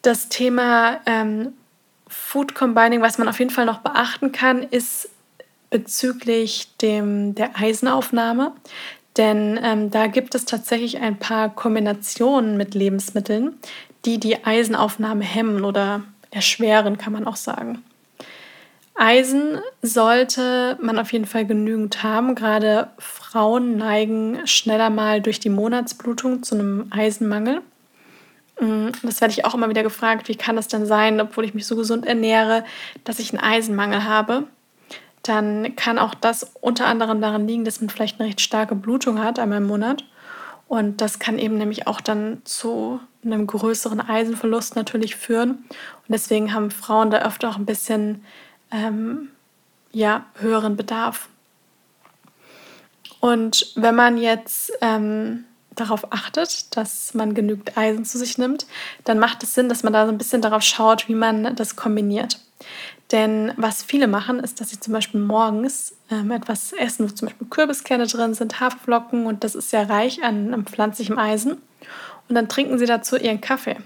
Das 0.03 0.29
Thema 0.29 1.01
ähm, 1.07 1.53
Food 2.09 2.55
Combining, 2.55 3.01
was 3.01 3.19
man 3.19 3.29
auf 3.29 3.39
jeden 3.39 3.51
Fall 3.51 3.67
noch 3.67 3.79
beachten 3.79 4.33
kann, 4.33 4.63
ist 4.65 5.09
bezüglich 5.71 6.77
dem, 6.79 7.35
der 7.35 7.57
Eisenaufnahme. 7.57 8.53
Denn 9.17 9.59
ähm, 9.63 9.91
da 9.91 10.07
gibt 10.07 10.35
es 10.35 10.45
tatsächlich 10.45 10.99
ein 10.99 11.19
paar 11.19 11.55
Kombinationen 11.55 12.57
mit 12.57 12.75
Lebensmitteln, 12.75 13.59
die 14.05 14.19
die 14.19 14.45
Eisenaufnahme 14.45 15.25
hemmen 15.25 15.65
oder 15.65 16.03
erschweren, 16.31 16.99
kann 16.99 17.13
man 17.13 17.27
auch 17.27 17.37
sagen. 17.37 17.83
Eisen 18.95 19.59
sollte 19.81 20.79
man 20.81 20.99
auf 20.99 21.13
jeden 21.13 21.27
Fall 21.27 21.47
genügend 21.47 22.03
haben. 22.03 22.35
Gerade 22.35 22.91
Frauen 22.99 23.77
neigen 23.77 24.47
schneller 24.47 24.91
mal 24.91 25.21
durch 25.21 25.41
die 25.41 25.49
Monatsblutung 25.49 26.43
zu 26.43 26.55
einem 26.55 26.87
Eisenmangel. 26.91 27.63
Mm, 28.61 28.89
das 29.03 29.21
werde 29.21 29.33
ich 29.33 29.45
auch 29.45 29.55
immer 29.55 29.69
wieder 29.69 29.83
gefragt, 29.83 30.29
wie 30.29 30.37
kann 30.37 30.57
das 30.57 30.69
denn 30.69 30.87
sein, 30.87 31.21
obwohl 31.21 31.45
ich 31.45 31.55
mich 31.55 31.67
so 31.67 31.77
gesund 31.77 32.07
ernähre, 32.07 32.65
dass 33.05 33.19
ich 33.19 33.31
einen 33.31 33.43
Eisenmangel 33.43 34.05
habe. 34.05 34.45
Dann 35.23 35.77
kann 35.77 35.99
auch 35.99 36.15
das 36.15 36.53
unter 36.61 36.87
anderem 36.87 37.21
daran 37.21 37.47
liegen, 37.47 37.65
dass 37.65 37.81
man 37.81 37.91
vielleicht 37.91 38.19
eine 38.19 38.29
recht 38.29 38.41
starke 38.41 38.75
Blutung 38.75 39.23
hat 39.23 39.39
einmal 39.39 39.59
im 39.59 39.67
Monat. 39.67 40.05
Und 40.69 41.01
das 41.01 41.19
kann 41.19 41.39
eben 41.39 41.59
nämlich 41.59 41.87
auch 41.87 42.01
dann 42.01 42.41
zu 42.45 42.99
einem 43.25 43.47
größeren 43.47 44.01
Eisenverlust 44.01 44.75
natürlich 44.75 45.17
führen. 45.17 45.51
Und 45.51 46.09
deswegen 46.09 46.55
haben 46.55 46.71
Frauen 46.71 47.11
da 47.11 47.19
öfter 47.19 47.51
auch 47.51 47.57
ein 47.57 47.67
bisschen 47.67 48.25
ähm, 48.71 49.29
ja, 49.93 50.25
höheren 50.41 50.77
Bedarf. 50.77 51.29
Und 53.21 53.73
wenn 53.77 53.95
man 53.95 54.17
jetzt 54.17 54.73
ähm, 54.81 55.45
darauf 55.75 56.13
achtet, 56.13 56.77
dass 56.77 57.15
man 57.15 57.35
genügend 57.35 57.77
Eisen 57.77 58.05
zu 58.05 58.19
sich 58.19 58.39
nimmt, 58.39 58.67
dann 59.05 59.19
macht 59.19 59.43
es 59.43 59.55
Sinn, 59.55 59.69
dass 59.69 59.83
man 59.83 59.93
da 59.93 60.07
so 60.07 60.13
ein 60.13 60.19
bisschen 60.19 60.43
darauf 60.43 60.63
schaut, 60.63 61.09
wie 61.09 61.15
man 61.15 61.57
das 61.57 61.77
kombiniert. 61.77 62.39
Denn 63.11 63.53
was 63.57 63.83
viele 63.83 64.07
machen, 64.07 64.41
ist, 64.41 64.61
dass 64.61 64.71
sie 64.71 64.81
zum 64.81 64.95
Beispiel 64.95 65.21
morgens 65.21 65.95
ähm, 66.11 66.31
etwas 66.31 66.73
essen, 66.73 67.09
wo 67.09 67.13
zum 67.13 67.29
Beispiel 67.29 67.47
Kürbiskerne 67.49 68.07
drin 68.07 68.35
sind, 68.35 68.59
Haferflocken 68.59 69.27
und 69.27 69.45
das 69.45 69.55
ist 69.55 69.71
sehr 69.71 69.89
reich 69.91 70.23
an, 70.23 70.55
an 70.55 70.65
pflanzlichem 70.65 71.19
Eisen. 71.19 71.61
Und 72.29 72.35
dann 72.35 72.49
trinken 72.49 72.79
sie 72.79 72.87
dazu 72.87 73.17
ihren 73.17 73.41
Kaffee. 73.41 73.77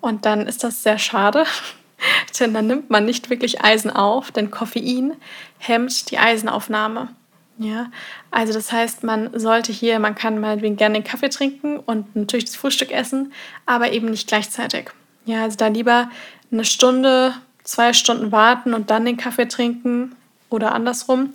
Und 0.00 0.26
dann 0.26 0.46
ist 0.46 0.64
das 0.64 0.82
sehr 0.82 0.98
schade, 0.98 1.44
denn 2.40 2.52
dann 2.52 2.66
nimmt 2.66 2.90
man 2.90 3.04
nicht 3.04 3.30
wirklich 3.30 3.62
Eisen 3.62 3.90
auf, 3.90 4.32
denn 4.32 4.50
Koffein 4.50 5.14
hemmt 5.58 6.10
die 6.10 6.18
Eisenaufnahme. 6.18 7.14
Ja, 7.62 7.90
also 8.30 8.54
das 8.54 8.72
heißt, 8.72 9.04
man 9.04 9.38
sollte 9.38 9.70
hier, 9.70 9.98
man 9.98 10.14
kann 10.14 10.40
meinetwegen 10.40 10.76
gerne 10.76 10.94
den 10.94 11.04
Kaffee 11.04 11.28
trinken 11.28 11.78
und 11.78 12.16
natürlich 12.16 12.46
das 12.46 12.56
Frühstück 12.56 12.90
essen, 12.90 13.34
aber 13.66 13.92
eben 13.92 14.08
nicht 14.10 14.26
gleichzeitig. 14.28 14.88
Ja, 15.26 15.42
also 15.42 15.58
da 15.58 15.66
lieber 15.66 16.08
eine 16.50 16.64
Stunde, 16.64 17.34
zwei 17.62 17.92
Stunden 17.92 18.32
warten 18.32 18.72
und 18.72 18.90
dann 18.90 19.04
den 19.04 19.18
Kaffee 19.18 19.46
trinken 19.46 20.16
oder 20.48 20.72
andersrum. 20.72 21.34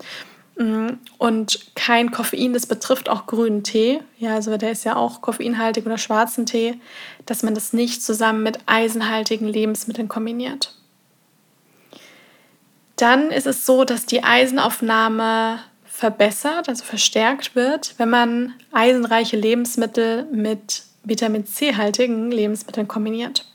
Mm, 0.57 0.93
und 1.19 1.59
kein 1.75 2.09
Koffein, 2.09 2.53
das 2.53 2.65
betrifft 2.65 3.07
auch 3.07 3.27
grünen 3.27 3.63
Tee. 3.63 3.99
Ja, 4.17 4.33
also 4.33 4.57
der 4.57 4.71
ist 4.71 4.83
ja 4.83 4.95
auch 4.95 5.21
koffeinhaltig 5.21 5.85
oder 5.85 5.99
schwarzen 5.99 6.47
Tee, 6.47 6.81
dass 7.27 7.43
man 7.43 7.53
das 7.53 7.71
nicht 7.71 8.01
zusammen 8.01 8.41
mit 8.41 8.57
eisenhaltigen 8.65 9.47
Lebensmitteln 9.47 10.07
kombiniert. 10.07 10.73
Dann 12.95 13.29
ist 13.29 13.45
es 13.45 13.67
so, 13.67 13.83
dass 13.83 14.07
die 14.07 14.23
Eisenaufnahme 14.23 15.59
verbessert, 15.95 16.67
also 16.67 16.83
verstärkt 16.83 17.55
wird, 17.55 17.95
wenn 17.97 18.09
man 18.09 18.53
eisenreiche 18.73 19.37
Lebensmittel 19.37 20.25
mit 20.25 20.83
Vitamin 21.05 21.45
C-haltigen 21.45 22.31
Lebensmitteln 22.31 22.87
kombiniert. 22.87 23.45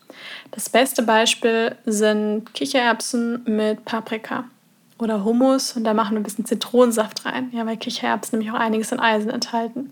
Das 0.50 0.70
beste 0.70 1.02
Beispiel 1.02 1.76
sind 1.84 2.54
Kichererbsen 2.54 3.42
mit 3.44 3.84
Paprika 3.84 4.44
oder 4.98 5.22
Hummus 5.22 5.76
und 5.76 5.84
da 5.84 5.92
machen 5.92 6.12
wir 6.12 6.20
ein 6.20 6.24
bisschen 6.24 6.46
Zitronensaft 6.46 7.26
rein, 7.26 7.50
ja, 7.52 7.66
weil 7.66 7.76
Kichererbsen 7.76 8.38
nämlich 8.38 8.54
auch 8.54 8.60
einiges 8.60 8.90
an 8.90 9.00
Eisen 9.00 9.30
enthalten. 9.30 9.90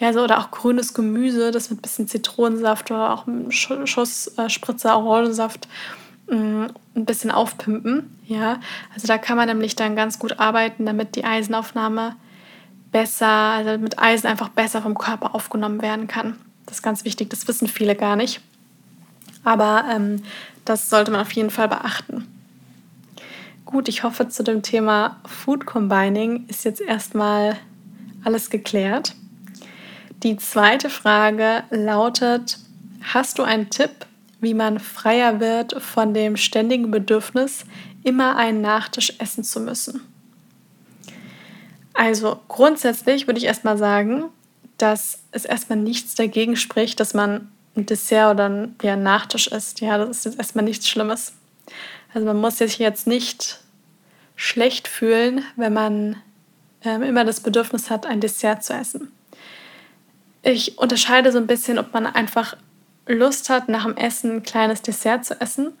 Ja, 0.00 0.12
so, 0.12 0.22
oder 0.22 0.38
auch 0.38 0.50
grünes 0.50 0.94
Gemüse, 0.94 1.52
das 1.52 1.70
mit 1.70 1.78
ein 1.78 1.82
bisschen 1.82 2.08
Zitronensaft 2.08 2.90
oder 2.90 3.14
auch 3.14 3.28
einem 3.28 3.52
Schuss 3.52 4.32
äh, 4.36 4.48
Spritzer 4.48 4.96
Orangensaft 4.96 5.68
ein 6.30 6.70
bisschen 6.94 7.30
aufpimpen. 7.30 8.18
Ja, 8.26 8.60
also 8.94 9.06
da 9.06 9.18
kann 9.18 9.36
man 9.36 9.48
nämlich 9.48 9.76
dann 9.76 9.96
ganz 9.96 10.18
gut 10.18 10.38
arbeiten, 10.38 10.86
damit 10.86 11.16
die 11.16 11.24
Eisenaufnahme 11.24 12.16
besser, 12.92 13.26
also 13.26 13.78
mit 13.78 13.98
Eisen 13.98 14.26
einfach 14.26 14.48
besser 14.48 14.82
vom 14.82 14.96
Körper 14.96 15.34
aufgenommen 15.34 15.82
werden 15.82 16.06
kann. 16.06 16.38
Das 16.66 16.78
ist 16.78 16.82
ganz 16.82 17.04
wichtig, 17.04 17.30
das 17.30 17.48
wissen 17.48 17.68
viele 17.68 17.94
gar 17.94 18.16
nicht. 18.16 18.40
Aber 19.44 19.84
ähm, 19.90 20.22
das 20.64 20.90
sollte 20.90 21.10
man 21.10 21.20
auf 21.20 21.32
jeden 21.32 21.50
Fall 21.50 21.68
beachten. 21.68 22.26
Gut, 23.64 23.88
ich 23.88 24.02
hoffe, 24.02 24.28
zu 24.28 24.42
dem 24.42 24.62
Thema 24.62 25.18
Food 25.26 25.66
Combining 25.66 26.46
ist 26.48 26.64
jetzt 26.64 26.80
erstmal 26.80 27.56
alles 28.24 28.50
geklärt. 28.50 29.14
Die 30.22 30.36
zweite 30.36 30.90
Frage 30.90 31.62
lautet, 31.70 32.58
hast 33.02 33.38
du 33.38 33.42
einen 33.42 33.70
Tipp, 33.70 34.06
wie 34.40 34.54
man 34.54 34.78
freier 34.78 35.40
wird 35.40 35.82
von 35.82 36.14
dem 36.14 36.36
ständigen 36.36 36.90
Bedürfnis, 36.90 37.64
immer 38.04 38.36
einen 38.36 38.60
Nachtisch 38.60 39.14
essen 39.18 39.44
zu 39.44 39.60
müssen. 39.60 40.00
Also 41.94 42.38
grundsätzlich 42.48 43.26
würde 43.26 43.38
ich 43.38 43.46
erstmal 43.46 43.76
sagen, 43.76 44.26
dass 44.76 45.18
es 45.32 45.44
erstmal 45.44 45.78
nichts 45.78 46.14
dagegen 46.14 46.56
spricht, 46.56 47.00
dass 47.00 47.12
man 47.12 47.50
ein 47.76 47.86
Dessert 47.86 48.34
oder 48.34 48.48
ein 48.48 48.76
ja, 48.82 48.96
Nachtisch 48.96 49.48
isst. 49.48 49.80
Ja, 49.80 49.98
das 49.98 50.18
ist 50.18 50.24
jetzt 50.24 50.38
erstmal 50.38 50.64
nichts 50.64 50.88
Schlimmes. 50.88 51.32
Also 52.14 52.26
man 52.26 52.40
muss 52.40 52.58
sich 52.58 52.78
jetzt 52.78 53.06
nicht 53.06 53.60
schlecht 54.36 54.86
fühlen, 54.86 55.44
wenn 55.56 55.72
man 55.72 56.16
ähm, 56.84 57.02
immer 57.02 57.24
das 57.24 57.40
Bedürfnis 57.40 57.90
hat, 57.90 58.06
ein 58.06 58.20
Dessert 58.20 58.62
zu 58.62 58.72
essen. 58.72 59.10
Ich 60.42 60.78
unterscheide 60.78 61.32
so 61.32 61.38
ein 61.38 61.48
bisschen, 61.48 61.78
ob 61.78 61.92
man 61.92 62.06
einfach 62.06 62.56
Lust 63.08 63.50
hat, 63.50 63.68
nach 63.68 63.84
dem 63.84 63.96
Essen 63.96 64.36
ein 64.36 64.42
kleines 64.42 64.82
Dessert 64.82 65.24
zu 65.24 65.40
essen 65.40 65.72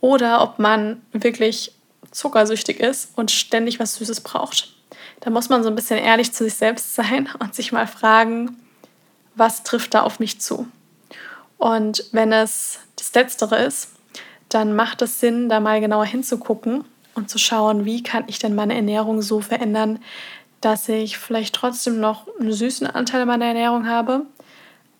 oder 0.00 0.42
ob 0.42 0.58
man 0.58 1.02
wirklich 1.12 1.72
zuckersüchtig 2.10 2.80
ist 2.80 3.10
und 3.16 3.30
ständig 3.30 3.80
was 3.80 3.96
Süßes 3.96 4.20
braucht. 4.20 4.74
Da 5.20 5.30
muss 5.30 5.48
man 5.48 5.62
so 5.62 5.70
ein 5.70 5.74
bisschen 5.74 5.98
ehrlich 5.98 6.32
zu 6.32 6.44
sich 6.44 6.54
selbst 6.54 6.94
sein 6.94 7.28
und 7.40 7.54
sich 7.54 7.72
mal 7.72 7.86
fragen, 7.86 8.56
was 9.34 9.62
trifft 9.62 9.94
da 9.94 10.02
auf 10.02 10.20
mich 10.20 10.40
zu? 10.40 10.68
Und 11.58 12.04
wenn 12.12 12.32
es 12.32 12.80
das 12.96 13.12
Letztere 13.14 13.56
ist, 13.64 13.88
dann 14.48 14.76
macht 14.76 15.02
es 15.02 15.20
Sinn, 15.20 15.48
da 15.48 15.60
mal 15.60 15.80
genauer 15.80 16.04
hinzugucken 16.04 16.84
und 17.14 17.30
zu 17.30 17.38
schauen, 17.38 17.84
wie 17.84 18.02
kann 18.02 18.24
ich 18.26 18.38
denn 18.38 18.54
meine 18.54 18.74
Ernährung 18.74 19.22
so 19.22 19.40
verändern, 19.40 20.00
dass 20.60 20.88
ich 20.88 21.18
vielleicht 21.18 21.54
trotzdem 21.54 22.00
noch 22.00 22.26
einen 22.38 22.52
süßen 22.52 22.86
Anteil 22.86 23.26
meiner 23.26 23.46
Ernährung 23.46 23.86
habe, 23.88 24.26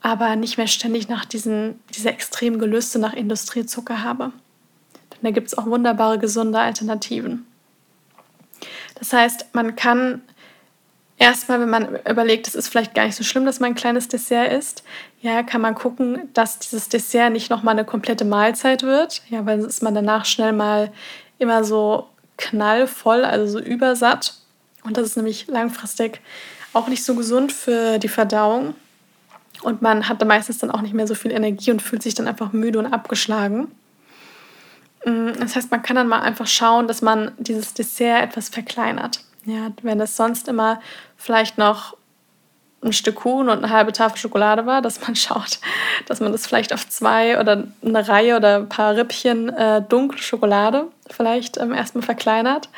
aber 0.04 0.36
nicht 0.36 0.58
mehr 0.58 0.66
ständig 0.66 1.08
nach 1.08 1.24
diesen, 1.24 1.80
dieser 1.94 2.10
extremen 2.10 2.58
Gelüste 2.58 2.98
nach 2.98 3.14
Industriezucker 3.14 4.02
habe. 4.02 4.32
Denn 5.10 5.20
da 5.22 5.30
gibt 5.30 5.46
es 5.46 5.56
auch 5.56 5.64
wunderbare, 5.64 6.18
gesunde 6.18 6.58
Alternativen. 6.58 7.46
Das 8.96 9.14
heißt, 9.14 9.54
man 9.54 9.76
kann 9.76 10.20
erstmal, 11.16 11.58
wenn 11.58 11.70
man 11.70 11.96
überlegt, 12.06 12.46
es 12.46 12.54
ist 12.54 12.68
vielleicht 12.68 12.94
gar 12.94 13.06
nicht 13.06 13.16
so 13.16 13.24
schlimm, 13.24 13.46
dass 13.46 13.60
man 13.60 13.70
ein 13.70 13.76
kleines 13.76 14.06
Dessert 14.08 14.52
isst, 14.52 14.84
ja, 15.22 15.42
kann 15.42 15.62
man 15.62 15.74
gucken, 15.74 16.28
dass 16.34 16.58
dieses 16.58 16.90
Dessert 16.90 17.32
nicht 17.32 17.48
nochmal 17.48 17.72
eine 17.72 17.86
komplette 17.86 18.26
Mahlzeit 18.26 18.82
wird, 18.82 19.22
ja, 19.30 19.46
weil 19.46 19.60
ist 19.60 19.82
man 19.82 19.94
danach 19.94 20.26
schnell 20.26 20.52
mal 20.52 20.92
immer 21.38 21.64
so 21.64 22.08
knallvoll, 22.36 23.24
also 23.24 23.58
so 23.58 23.58
übersatt. 23.58 24.34
Und 24.82 24.98
das 24.98 25.06
ist 25.06 25.16
nämlich 25.16 25.46
langfristig 25.46 26.20
auch 26.74 26.88
nicht 26.88 27.04
so 27.04 27.14
gesund 27.14 27.52
für 27.52 27.98
die 27.98 28.08
Verdauung. 28.08 28.74
Und 29.64 29.80
man 29.80 30.08
hat 30.08 30.24
meistens 30.24 30.58
dann 30.58 30.70
auch 30.70 30.82
nicht 30.82 30.92
mehr 30.92 31.06
so 31.06 31.14
viel 31.14 31.32
Energie 31.32 31.70
und 31.70 31.80
fühlt 31.80 32.02
sich 32.02 32.14
dann 32.14 32.28
einfach 32.28 32.52
müde 32.52 32.78
und 32.78 32.86
abgeschlagen. 32.86 33.68
Mm, 35.06 35.30
das 35.40 35.56
heißt, 35.56 35.70
man 35.70 35.82
kann 35.82 35.96
dann 35.96 36.06
mal 36.06 36.20
einfach 36.20 36.46
schauen, 36.46 36.86
dass 36.86 37.00
man 37.00 37.32
dieses 37.38 37.72
Dessert 37.72 38.22
etwas 38.22 38.50
verkleinert. 38.50 39.20
Ja, 39.46 39.72
wenn 39.82 40.00
es 40.00 40.16
sonst 40.16 40.48
immer 40.48 40.80
vielleicht 41.16 41.56
noch 41.56 41.96
ein 42.82 42.92
Stück 42.92 43.16
Kuchen 43.16 43.48
und 43.48 43.64
eine 43.64 43.70
halbe 43.70 43.92
Tafel 43.92 44.18
Schokolade 44.18 44.66
war, 44.66 44.82
dass 44.82 45.00
man 45.00 45.16
schaut, 45.16 45.58
dass 46.06 46.20
man 46.20 46.30
das 46.30 46.46
vielleicht 46.46 46.74
auf 46.74 46.86
zwei 46.86 47.40
oder 47.40 47.64
eine 47.82 48.06
Reihe 48.06 48.36
oder 48.36 48.56
ein 48.56 48.68
paar 48.68 48.96
Rippchen 48.96 49.48
äh, 49.48 49.80
dunkle 49.80 50.20
Schokolade 50.20 50.88
vielleicht 51.10 51.56
ähm, 51.56 51.72
erstmal 51.72 52.04
verkleinert. 52.04 52.68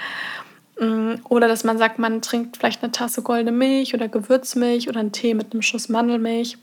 Mm, 0.79 1.15
oder 1.29 1.49
dass 1.49 1.65
man 1.65 1.79
sagt, 1.79 1.99
man 1.99 2.23
trinkt 2.23 2.59
vielleicht 2.59 2.85
eine 2.85 2.93
Tasse 2.93 3.23
goldene 3.23 3.51
Milch 3.51 3.93
oder 3.93 4.07
Gewürzmilch 4.07 4.89
oder 4.89 5.01
einen 5.01 5.11
Tee 5.11 5.35
mit 5.35 5.53
einem 5.53 5.63
Schuss 5.63 5.89
Mandelmilch 5.89 6.59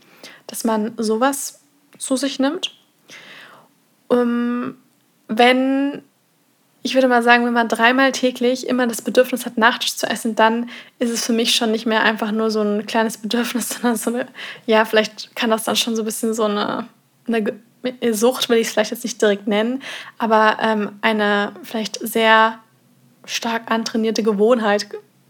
dass 0.47 0.63
man 0.63 0.93
sowas 0.97 1.61
zu 1.97 2.15
sich 2.15 2.39
nimmt. 2.39 2.75
Um, 4.07 4.19
ähm, 4.19 4.77
wenn, 5.27 6.03
ich 6.83 6.93
würde 6.93 7.07
mal 7.07 7.23
sagen, 7.23 7.45
wenn 7.45 7.53
man 7.53 7.69
dreimal 7.69 8.11
täglich 8.11 8.67
immer 8.67 8.87
das 8.87 9.01
Bedürfnis 9.01 9.45
hat, 9.45 9.57
Nachtisch 9.57 9.95
zu 9.95 10.07
essen, 10.07 10.35
dann 10.35 10.69
ist 10.99 11.09
es 11.09 11.25
für 11.25 11.33
mich 11.33 11.55
schon 11.55 11.71
nicht 11.71 11.85
mehr 11.85 12.03
einfach 12.03 12.31
nur 12.31 12.51
so 12.51 12.61
ein 12.61 12.85
kleines 12.85 13.17
Bedürfnis, 13.17 13.69
sondern 13.81 13.95
so 13.95 14.11
eine, 14.11 14.27
ja, 14.65 14.85
vielleicht 14.85 15.35
kann 15.35 15.49
das 15.49 15.63
dann 15.63 15.75
schon 15.75 15.95
so 15.95 16.01
ein 16.03 16.05
bisschen 16.05 16.33
so 16.33 16.43
eine, 16.43 16.87
eine 17.27 18.13
Sucht, 18.13 18.49
will 18.49 18.57
ich 18.57 18.67
es 18.67 18.73
vielleicht 18.73 18.91
jetzt 18.91 19.03
nicht 19.03 19.21
direkt 19.21 19.47
nennen, 19.47 19.81
aber 20.17 20.57
ähm, 20.61 20.91
eine 21.01 21.53
vielleicht 21.63 21.99
sehr 22.05 22.59
stark 23.25 23.71
antrainierte 23.71 24.23
Gewohnheit. 24.23 24.87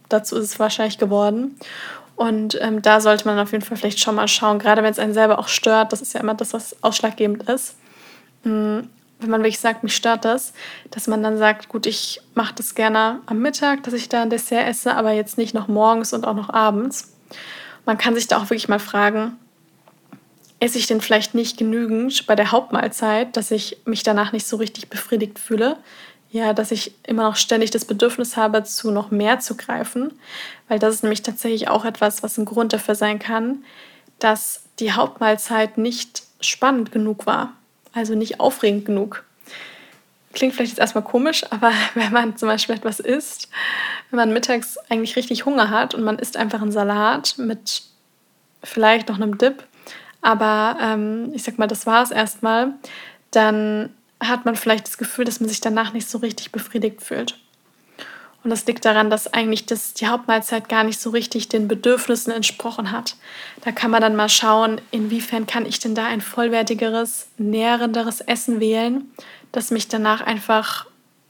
Dazu 0.10 0.36
ist 0.38 0.46
es 0.46 0.60
wahrscheinlich 0.60 0.98
geworden. 0.98 1.56
Und 2.16 2.58
ähm, 2.62 2.82
da 2.82 3.02
sollte 3.02 3.28
man 3.28 3.40
auf 3.40 3.52
jeden 3.52 3.64
Fall 3.64 3.78
vielleicht 3.78 4.00
schon 4.00 4.16
mal 4.16 4.28
schauen, 4.28 4.60
gerade 4.60 4.84
wenn 4.84 4.92
es 4.92 5.00
einen 5.00 5.14
selber 5.14 5.40
auch 5.40 5.48
stört, 5.48 5.92
das 5.92 6.02
ist 6.02 6.14
ja 6.14 6.20
immer 6.20 6.36
das, 6.36 6.54
was 6.54 6.76
ausschlaggebend 6.84 7.50
ist, 7.50 7.76
hm, 8.44 8.90
wenn 9.20 9.30
man 9.30 9.42
wirklich 9.42 9.60
sagt, 9.60 9.84
mich 9.84 9.96
stört 9.96 10.26
das, 10.26 10.54
dass 10.92 11.08
man 11.08 11.24
dann 11.24 11.38
sagt, 11.38 11.70
gut, 11.70 11.86
ich 11.86 12.22
mache 12.36 12.54
das 12.56 12.76
gerne 12.76 13.22
am 13.26 13.40
Mittag, 13.40 13.84
dass 13.84 13.94
ich 13.94 14.10
da 14.10 14.22
ein 14.22 14.30
Dessert 14.30 14.68
esse, 14.68 14.96
aber 14.96 15.12
jetzt 15.12 15.38
nicht 15.38 15.54
noch 15.54 15.68
morgens 15.68 16.14
und 16.14 16.26
auch 16.26 16.36
noch 16.36 16.50
abends. 16.50 17.14
Man 17.86 17.98
kann 17.98 18.16
sich 18.16 18.28
da 18.28 18.38
auch 18.38 18.44
wirklich 18.44 18.70
mal 18.70 18.80
fragen, 18.80 19.38
esse 20.60 20.78
ich 20.78 20.88
denn 20.88 21.02
vielleicht 21.02 21.36
nicht 21.36 21.58
genügend 21.58 22.26
bei 22.28 22.36
der 22.36 22.52
Hauptmahlzeit, 22.52 23.36
dass 23.36 23.52
ich 23.52 23.78
mich 23.86 24.04
danach 24.04 24.32
nicht 24.32 24.48
so 24.48 24.58
richtig 24.58 24.90
befriedigt 24.90 25.40
fühle? 25.40 25.78
Ja, 26.34 26.54
dass 26.54 26.72
ich 26.72 26.96
immer 27.06 27.24
noch 27.24 27.36
ständig 27.36 27.72
das 27.72 27.86
Bedürfnis 27.86 28.36
habe, 28.36 28.64
zu 28.64 28.92
noch 28.92 29.12
mehr 29.12 29.40
zu 29.40 29.56
greifen, 29.56 30.20
weil 30.68 30.80
das 30.80 30.96
ist 30.96 31.04
nämlich 31.04 31.22
tatsächlich 31.22 31.68
auch 31.68 31.86
etwas, 31.86 32.24
was 32.24 32.38
ein 32.38 32.46
Grund 32.46 32.74
dafür 32.74 32.96
sein 32.96 33.20
kann, 33.20 33.64
dass 34.20 34.64
die 34.80 34.92
Hauptmahlzeit 34.92 35.78
nicht 35.78 36.24
spannend 36.42 36.92
genug 36.92 37.26
war 37.26 37.54
also 37.94 38.16
nicht 38.16 38.40
aufregend 38.40 38.86
genug. 38.86 39.24
Klingt 40.34 40.56
vielleicht 40.56 40.72
jetzt 40.72 40.80
erstmal 40.80 41.04
komisch, 41.04 41.46
aber 41.52 41.72
wenn 41.94 42.12
man 42.12 42.36
zum 42.36 42.50
Beispiel 42.50 42.76
etwas 42.76 43.00
isst, 43.00 43.50
wenn 44.10 44.18
man 44.18 44.34
mittags 44.34 44.78
eigentlich 44.90 45.16
richtig 45.16 45.46
Hunger 45.46 45.70
hat 45.70 45.94
und 45.94 46.04
man 46.04 46.20
isst 46.20 46.36
einfach 46.36 46.62
einen 46.62 46.72
Salat 46.72 47.36
mit 47.38 47.84
vielleicht 48.64 49.10
noch 49.10 49.16
einem 49.16 49.38
Dip, 49.38 49.64
aber 50.22 50.78
ähm, 50.82 51.32
ich 51.34 51.44
sag 51.44 51.58
mal, 51.60 51.68
das 51.68 51.86
war 51.86 52.02
es 52.02 52.12
erstmal, 52.12 52.74
dann 53.32 53.94
hat 54.22 54.46
man 54.46 54.56
vielleicht 54.56 54.88
das 54.88 54.98
Gefühl, 54.98 55.26
dass 55.26 55.40
man 55.40 55.50
sich 55.50 55.62
danach 55.62 55.94
nicht 55.94 56.10
so 56.10 56.18
richtig 56.18 56.52
befriedigt 56.52 57.02
fühlt. 57.02 57.38
Und 58.44 58.50
das 58.50 58.66
liegt 58.66 58.84
daran, 58.84 59.10
dass 59.10 59.34
eigentlich 59.34 59.66
das, 59.66 59.94
die 59.94 60.08
Hauptmahlzeit 60.08 60.68
gar 60.68 60.84
nicht 60.84 61.00
so 61.00 61.12
richtig 61.12 61.48
den 61.48 61.70
Bedürfnissen 61.70 62.34
entsprochen 62.34 62.92
hat. 62.92 63.16
Da 63.64 63.72
kann 63.72 63.90
man 63.90 64.02
dann 64.02 64.18
mal 64.18 64.28
schauen, 64.28 64.82
inwiefern 64.92 65.48
kann 65.48 65.66
ich 65.66 65.80
denn 65.80 65.96
da 65.96 66.06
ein 66.06 66.20
vollwertigeres, 66.20 67.28
nährenderes 67.38 68.20
Essen 68.20 68.60
wählen, 68.60 69.10
das 69.54 69.72
mich 69.72 69.88
danach 69.88 70.20
einfach 70.22 70.88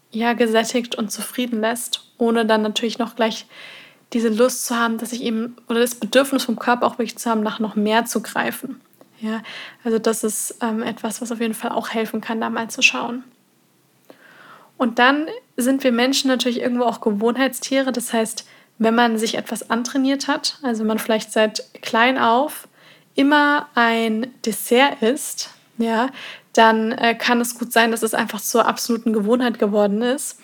ja, 0.10 0.34
gesättigt 0.34 0.96
und 0.96 1.12
zufrieden 1.12 1.62
lässt, 1.62 2.08
ohne 2.18 2.46
dann 2.46 2.63
natürlich 2.63 2.98
noch 2.98 3.16
gleich 3.16 3.46
diese 4.13 4.30
Lust 4.30 4.66
zu 4.66 4.75
haben, 4.75 4.98
dass 4.98 5.12
ich 5.12 5.24
eben, 5.24 5.56
oder 5.68 5.80
das 5.80 5.96
Bedürfnis 5.96 6.44
vom 6.44 6.58
Körper 6.58 6.86
auch 6.88 6.98
wirklich 6.98 7.18
zu 7.18 7.30
haben, 7.30 7.42
nach 7.42 7.60
noch 7.60 7.75
mehr 7.75 8.06
zu 8.06 8.22
greifen. 8.22 8.82
Ja, 9.24 9.42
also 9.86 10.00
das 10.00 10.25
ist 10.25 10.58
ähm, 10.62 10.84
etwas, 10.84 11.22
was 11.22 11.32
auf 11.32 11.39
jeden 11.39 11.53
Fall 11.53 11.72
auch 11.72 11.89
helfen 11.89 12.20
kann, 12.20 12.42
da 12.42 12.50
mal 12.50 12.70
zu 12.70 12.82
schauen. 12.82 13.24
Und 14.75 15.00
dann 15.00 15.27
sind 15.56 15.86
wir 15.86 15.94
Menschen 15.94 16.27
natürlich 16.27 16.60
irgendwo 16.60 16.84
auch 16.84 17.00
Gewohnheitstiere. 17.00 17.94
Das 17.94 18.12
heißt, 18.12 18.46
wenn 18.80 18.96
man 18.96 19.18
sich 19.18 19.36
etwas 19.36 19.70
antrainiert 19.70 20.27
hat, 20.27 20.60
also 20.62 20.84
man 20.84 21.00
vielleicht 21.00 21.32
seit 21.32 21.63
klein 21.82 22.18
auf 22.18 22.68
immer 23.15 23.70
ein 23.75 24.34
Dessert 24.46 25.01
isst, 25.01 25.51
ja, 25.77 26.10
dann 26.51 26.92
äh, 26.92 27.15
kann 27.15 27.39
es 27.39 27.58
gut 27.58 27.72
sein, 27.72 27.92
dass 27.92 28.03
es 28.03 28.13
einfach 28.13 28.42
zur 28.42 28.68
absoluten 28.68 29.13
Gewohnheit 29.13 29.58
geworden 29.58 30.01
ist. 30.01 30.38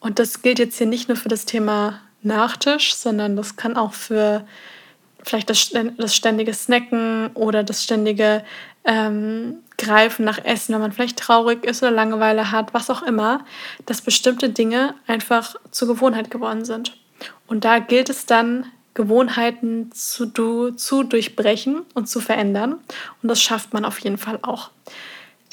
Und 0.00 0.18
das 0.18 0.42
gilt 0.42 0.58
jetzt 0.58 0.76
hier 0.76 0.86
nicht 0.86 1.08
nur 1.08 1.16
für 1.16 1.30
das 1.30 1.46
Thema 1.46 2.00
Nachtisch, 2.22 2.94
sondern 2.94 3.36
das 3.36 3.56
kann 3.56 3.76
auch 3.76 3.94
für 3.94 4.44
vielleicht 5.28 5.50
das, 5.50 5.70
das 5.96 6.16
ständige 6.16 6.54
Snacken 6.54 7.30
oder 7.34 7.62
das 7.62 7.84
ständige 7.84 8.44
ähm, 8.84 9.58
Greifen 9.76 10.24
nach 10.24 10.44
Essen, 10.44 10.74
wenn 10.74 10.80
man 10.80 10.92
vielleicht 10.92 11.18
traurig 11.18 11.64
ist 11.64 11.82
oder 11.82 11.92
Langeweile 11.92 12.50
hat, 12.50 12.74
was 12.74 12.90
auch 12.90 13.02
immer, 13.02 13.44
dass 13.86 14.02
bestimmte 14.02 14.48
Dinge 14.48 14.94
einfach 15.06 15.54
zur 15.70 15.88
Gewohnheit 15.88 16.30
geworden 16.30 16.64
sind. 16.64 16.96
Und 17.46 17.64
da 17.64 17.78
gilt 17.78 18.10
es 18.10 18.26
dann, 18.26 18.66
Gewohnheiten 18.94 19.92
zu, 19.92 20.26
du, 20.26 20.70
zu 20.70 21.04
durchbrechen 21.04 21.82
und 21.94 22.08
zu 22.08 22.20
verändern. 22.20 22.80
Und 23.22 23.28
das 23.28 23.40
schafft 23.40 23.72
man 23.72 23.84
auf 23.84 24.00
jeden 24.00 24.18
Fall 24.18 24.40
auch. 24.42 24.70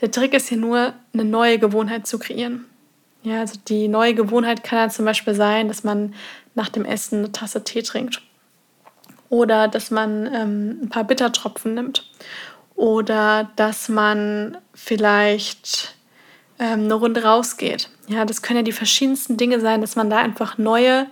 Der 0.01 0.09
Trick 0.09 0.33
ist 0.33 0.49
hier 0.49 0.57
nur, 0.57 0.93
eine 1.13 1.25
neue 1.25 1.59
Gewohnheit 1.59 2.07
zu 2.07 2.17
kreieren. 2.17 2.65
Ja, 3.21 3.41
also 3.41 3.59
die 3.67 3.87
neue 3.87 4.15
Gewohnheit 4.15 4.63
kann 4.63 4.79
ja 4.79 4.89
zum 4.89 5.05
Beispiel 5.05 5.35
sein, 5.35 5.67
dass 5.67 5.83
man 5.83 6.15
nach 6.55 6.69
dem 6.69 6.85
Essen 6.85 7.19
eine 7.19 7.31
Tasse 7.31 7.63
Tee 7.63 7.83
trinkt. 7.83 8.21
Oder 9.29 9.67
dass 9.67 9.91
man 9.91 10.27
ähm, 10.33 10.79
ein 10.83 10.89
paar 10.89 11.03
Bittertropfen 11.03 11.73
nimmt 11.73 12.09
oder 12.75 13.49
dass 13.55 13.89
man 13.89 14.57
vielleicht 14.73 15.95
ähm, 16.59 16.83
eine 16.83 16.93
Runde 16.93 17.23
rausgeht. 17.23 17.89
Ja, 18.07 18.25
das 18.25 18.41
können 18.41 18.57
ja 18.57 18.63
die 18.63 18.71
verschiedensten 18.71 19.37
Dinge 19.37 19.59
sein, 19.59 19.81
dass 19.81 19.95
man 19.95 20.09
da 20.09 20.17
einfach 20.17 20.57
neue 20.57 21.07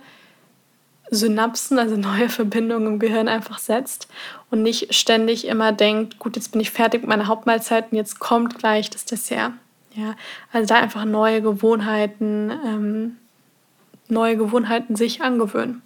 Synapsen, 1.10 1.78
also 1.78 1.96
neue 1.96 2.28
Verbindungen 2.28 2.94
im 2.94 2.98
Gehirn 2.98 3.28
einfach 3.28 3.58
setzt 3.58 4.08
und 4.50 4.62
nicht 4.62 4.94
ständig 4.94 5.46
immer 5.46 5.72
denkt, 5.72 6.18
gut, 6.18 6.36
jetzt 6.36 6.52
bin 6.52 6.60
ich 6.60 6.70
fertig 6.70 7.02
mit 7.02 7.10
meiner 7.10 7.26
Hauptmahlzeit 7.26 7.92
und 7.92 7.96
jetzt 7.96 8.18
kommt 8.20 8.58
gleich 8.58 8.90
das 8.90 9.04
Dessert. 9.04 9.52
Ja, 9.94 10.16
also 10.52 10.66
da 10.66 10.80
einfach 10.80 11.04
neue 11.04 11.40
Gewohnheiten, 11.40 12.50
ähm, 12.50 13.16
neue 14.08 14.36
Gewohnheiten 14.36 14.96
sich 14.96 15.22
angewöhnen. 15.22 15.82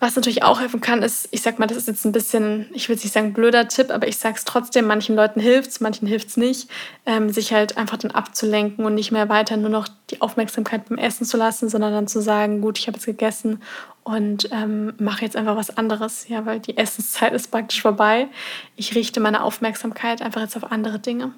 Was 0.00 0.14
natürlich 0.14 0.44
auch 0.44 0.60
helfen 0.60 0.80
kann, 0.80 1.02
ist, 1.02 1.26
ich 1.32 1.42
sag 1.42 1.58
mal, 1.58 1.66
das 1.66 1.76
ist 1.76 1.88
jetzt 1.88 2.04
ein 2.04 2.12
bisschen, 2.12 2.66
ich 2.72 2.88
will 2.88 2.94
nicht 2.94 3.12
sagen 3.12 3.32
blöder 3.32 3.66
Tipp, 3.66 3.90
aber 3.90 4.06
ich 4.06 4.16
sag's 4.16 4.44
trotzdem, 4.44 4.86
manchen 4.86 5.16
Leuten 5.16 5.40
hilft's, 5.40 5.80
manchen 5.80 6.06
hilft's 6.06 6.36
nicht, 6.36 6.70
ähm, 7.04 7.30
sich 7.30 7.52
halt 7.52 7.76
einfach 7.76 7.96
dann 7.96 8.12
abzulenken 8.12 8.84
und 8.84 8.94
nicht 8.94 9.10
mehr 9.10 9.28
weiter 9.28 9.56
nur 9.56 9.70
noch 9.70 9.88
die 10.10 10.20
Aufmerksamkeit 10.20 10.88
beim 10.88 10.98
Essen 10.98 11.24
zu 11.24 11.36
lassen, 11.36 11.68
sondern 11.68 11.92
dann 11.92 12.06
zu 12.06 12.22
sagen, 12.22 12.60
gut, 12.60 12.78
ich 12.78 12.86
habe 12.86 12.96
jetzt 12.96 13.06
gegessen 13.06 13.60
und 14.04 14.48
ähm, 14.52 14.94
mache 14.98 15.24
jetzt 15.24 15.34
einfach 15.34 15.56
was 15.56 15.76
anderes, 15.76 16.28
ja, 16.28 16.46
weil 16.46 16.60
die 16.60 16.76
Essenszeit 16.76 17.32
ist 17.32 17.50
praktisch 17.50 17.82
vorbei. 17.82 18.28
Ich 18.76 18.94
richte 18.94 19.18
meine 19.18 19.42
Aufmerksamkeit 19.42 20.22
einfach 20.22 20.42
jetzt 20.42 20.56
auf 20.56 20.70
andere 20.70 21.00
Dinge. 21.00 21.32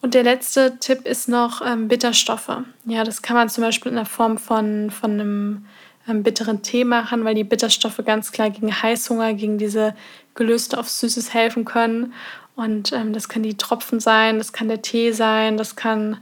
Und 0.00 0.14
der 0.14 0.22
letzte 0.22 0.78
Tipp 0.78 1.04
ist 1.04 1.28
noch 1.28 1.60
ähm, 1.66 1.88
Bitterstoffe. 1.88 2.58
Ja, 2.84 3.02
das 3.02 3.22
kann 3.22 3.34
man 3.34 3.48
zum 3.48 3.64
Beispiel 3.64 3.90
in 3.90 3.96
der 3.96 4.06
Form 4.06 4.38
von, 4.38 4.90
von 4.90 5.10
einem 5.10 5.66
bitteren 6.06 6.62
Tee 6.62 6.84
machen, 6.84 7.24
weil 7.24 7.34
die 7.34 7.44
Bitterstoffe 7.44 8.00
ganz 8.04 8.32
klar 8.32 8.50
gegen 8.50 8.82
Heißhunger, 8.82 9.34
gegen 9.34 9.58
diese 9.58 9.94
Gelüste 10.34 10.78
auf 10.78 10.88
Süßes 10.88 11.34
helfen 11.34 11.64
können. 11.64 12.12
Und 12.54 12.92
ähm, 12.92 13.12
das 13.12 13.28
können 13.28 13.42
die 13.42 13.56
Tropfen 13.56 14.00
sein, 14.00 14.38
das 14.38 14.52
kann 14.52 14.68
der 14.68 14.82
Tee 14.82 15.12
sein, 15.12 15.56
das 15.56 15.76
kann 15.76 16.20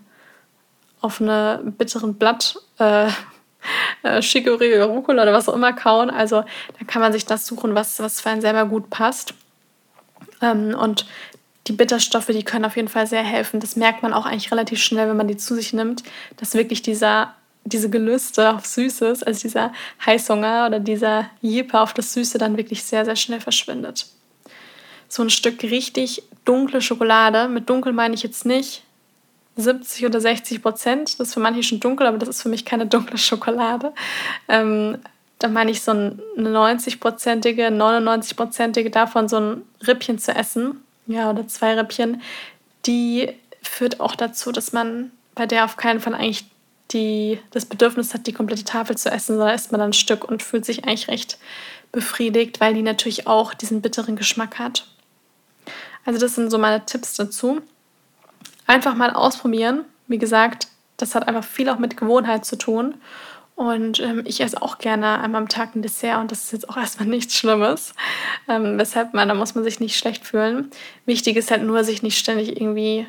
auf 1.01 1.20
einem 1.20 1.73
bitteren 1.73 2.14
Blatt 2.14 2.59
äh, 2.79 3.09
äh, 4.03 4.83
Rucola 4.83 5.23
oder 5.23 5.33
was 5.33 5.49
auch 5.49 5.55
immer 5.55 5.73
kauen. 5.73 6.11
Also 6.11 6.42
da 6.42 6.85
kann 6.87 7.03
man 7.03 7.12
sich 7.12 7.27
das 7.27 7.47
suchen, 7.47 7.75
was, 7.75 8.01
was 8.01 8.20
für 8.20 8.31
einen 8.31 8.40
selber 8.40 8.66
gut 8.66 8.90
passt. 8.90 9.35
Ähm, 10.40 10.75
und 10.75 11.07
die 11.66 11.73
Bitterstoffe, 11.73 12.27
die 12.27 12.42
können 12.42 12.64
auf 12.64 12.77
jeden 12.77 12.88
Fall 12.88 13.07
sehr 13.07 13.23
helfen. 13.23 13.61
Das 13.61 13.77
merkt 13.77 14.03
man 14.03 14.12
auch 14.12 14.27
eigentlich 14.27 14.51
relativ 14.51 14.83
schnell, 14.83 15.09
wenn 15.09 15.16
man 15.16 15.29
die 15.29 15.37
zu 15.37 15.55
sich 15.55 15.73
nimmt, 15.73 16.03
dass 16.37 16.55
wirklich 16.55 16.83
dieser 16.83 17.35
diese 17.64 17.88
Gelüste 17.90 18.55
auf 18.55 18.66
Süßes, 18.66 19.22
also 19.22 19.40
dieser 19.40 19.72
Heißhunger 20.05 20.66
oder 20.66 20.81
dieser 20.81 21.31
Jippe 21.40 21.81
auf 21.81 21.94
das 21.94 22.12
Süße 22.12 22.38
dann 22.38 22.57
wirklich 22.57 22.85
sehr, 22.85 23.05
sehr 23.05 23.16
schnell 23.16 23.40
verschwindet. 23.40 24.07
So 25.09 25.22
ein 25.22 25.31
Stück 25.31 25.62
richtig 25.62 26.22
dunkle 26.44 26.83
Schokolade, 26.83 27.48
mit 27.48 27.68
dunkel 27.70 27.92
meine 27.92 28.14
ich 28.14 28.22
jetzt 28.22 28.44
nicht 28.44 28.83
70 29.57 30.07
oder 30.07 30.20
60 30.20 30.62
Prozent, 30.62 31.18
das 31.18 31.29
ist 31.29 31.35
für 31.35 31.40
manche 31.40 31.62
schon 31.62 31.81
dunkel, 31.81 32.07
aber 32.07 32.18
das 32.18 32.29
ist 32.29 32.42
für 32.42 32.48
mich 32.48 32.64
keine 32.64 32.87
dunkle 32.87 33.18
Schokolade. 33.18 33.92
Ähm, 34.48 34.98
da 35.38 35.48
meine 35.48 35.70
ich 35.70 35.83
so 35.83 35.92
eine 35.92 36.16
90-prozentige, 36.37 37.68
99-prozentige 37.68 38.90
davon 38.90 39.29
so 39.29 39.38
ein 39.38 39.62
Rippchen 39.87 40.18
zu 40.18 40.35
essen, 40.35 40.83
ja, 41.07 41.31
oder 41.31 41.46
zwei 41.46 41.74
Rippchen, 41.74 42.22
die 42.87 43.31
führt 43.62 44.00
auch 44.00 44.16
dazu, 44.16 44.53
dass 44.53 44.72
man 44.72 45.11
bei 45.35 45.46
der 45.46 45.64
auf 45.64 45.77
keinen 45.77 46.00
Fall 46.00 46.14
eigentlich 46.14 46.46
die 46.92 47.40
das 47.51 47.66
Bedürfnis 47.66 48.14
hat, 48.14 48.27
die 48.27 48.33
komplette 48.33 48.64
Tafel 48.64 48.97
zu 48.97 49.11
essen, 49.11 49.37
sondern 49.37 49.55
isst 49.55 49.73
man 49.73 49.81
dann 49.81 49.90
ein 49.90 49.94
Stück 49.94 50.25
und 50.25 50.42
fühlt 50.42 50.64
sich 50.64 50.85
eigentlich 50.85 51.09
recht 51.09 51.38
befriedigt, 51.92 52.61
weil 52.61 52.75
die 52.75 52.83
natürlich 52.83 53.27
auch 53.27 53.55
diesen 53.55 53.81
bitteren 53.81 54.16
Geschmack 54.16 54.59
hat. 54.59 54.87
Also 56.05 56.20
das 56.20 56.35
sind 56.35 56.51
so 56.51 56.59
meine 56.59 56.85
Tipps 56.85 57.14
dazu. 57.14 57.61
Einfach 58.66 58.94
mal 58.94 59.11
ausprobieren. 59.11 59.85
Wie 60.07 60.18
gesagt, 60.18 60.68
das 60.97 61.14
hat 61.14 61.27
einfach 61.29 61.44
viel 61.44 61.68
auch 61.68 61.79
mit 61.79 61.97
Gewohnheit 61.97 62.44
zu 62.44 62.57
tun. 62.57 62.94
Und 63.57 64.01
ähm, 64.01 64.23
ich 64.27 64.40
esse 64.40 64.61
auch 64.61 64.79
gerne 64.79 65.20
einmal 65.20 65.42
am 65.42 65.49
Tag 65.49 65.77
ein 65.77 65.83
Dessert 65.83 66.20
und 66.20 66.33
das 66.33 66.44
ist 66.44 66.53
jetzt 66.53 66.68
auch 66.68 66.77
erstmal 66.77 67.09
nichts 67.09 67.37
Schlimmes. 67.37 67.94
Ähm, 68.49 68.79
weshalb 68.79 69.14
man, 69.14 69.29
da 69.29 69.35
muss 69.35 69.55
man 69.55 69.64
sich 69.64 69.81
nicht 69.81 69.97
schlecht 69.97 70.27
fühlen. 70.27 70.70
Wichtig 71.07 71.37
ist 71.37 71.51
halt 71.51 71.62
nur, 71.62 71.85
sich 71.85 72.03
nicht 72.03 72.18
ständig 72.18 72.61
irgendwie 72.61 73.07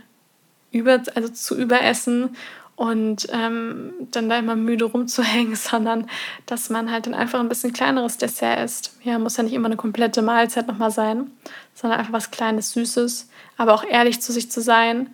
über, 0.71 1.01
also 1.15 1.29
zu 1.29 1.57
überessen 1.57 2.35
und 2.75 3.27
ähm, 3.31 3.93
dann 4.11 4.27
da 4.29 4.38
immer 4.38 4.55
müde 4.55 4.85
rumzuhängen, 4.85 5.55
sondern 5.55 6.07
dass 6.45 6.69
man 6.69 6.91
halt 6.91 7.07
dann 7.07 7.13
einfach 7.13 7.39
ein 7.39 7.49
bisschen 7.49 7.73
kleineres 7.73 8.17
Dessert 8.17 8.63
isst. 8.63 8.97
Ja, 9.03 9.17
muss 9.19 9.38
ja 9.38 9.43
nicht 9.43 9.53
immer 9.53 9.67
eine 9.67 9.77
komplette 9.77 10.21
Mahlzeit 10.21 10.67
nochmal 10.67 10.91
sein, 10.91 11.31
sondern 11.73 11.99
einfach 11.99 12.13
was 12.13 12.31
Kleines, 12.31 12.71
Süßes, 12.71 13.29
aber 13.57 13.73
auch 13.73 13.83
ehrlich 13.83 14.21
zu 14.21 14.31
sich 14.31 14.51
zu 14.51 14.61
sein 14.61 15.09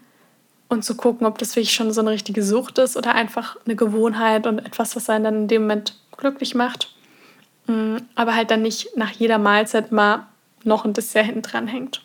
und 0.69 0.83
zu 0.83 0.95
gucken, 0.95 1.27
ob 1.27 1.37
das 1.37 1.55
wirklich 1.55 1.73
schon 1.73 1.91
so 1.91 2.01
eine 2.01 2.11
richtige 2.11 2.43
Sucht 2.43 2.77
ist 2.77 2.97
oder 2.97 3.13
einfach 3.13 3.57
eine 3.65 3.75
Gewohnheit 3.75 4.47
und 4.47 4.59
etwas, 4.59 4.95
was 4.95 5.09
einen 5.09 5.23
dann 5.23 5.35
in 5.35 5.47
dem 5.47 5.63
Moment 5.63 5.99
glücklich 6.17 6.55
macht. 6.55 6.95
Mm, 7.67 7.97
aber 8.15 8.35
halt 8.35 8.51
dann 8.51 8.61
nicht 8.61 8.95
nach 8.95 9.11
jeder 9.11 9.37
Mahlzeit 9.37 9.91
immer 9.91 10.27
noch 10.63 10.85
ein 10.85 10.93
Dessert 10.93 11.25
hinten 11.25 11.41
dran 11.41 11.67
hängt. 11.67 12.01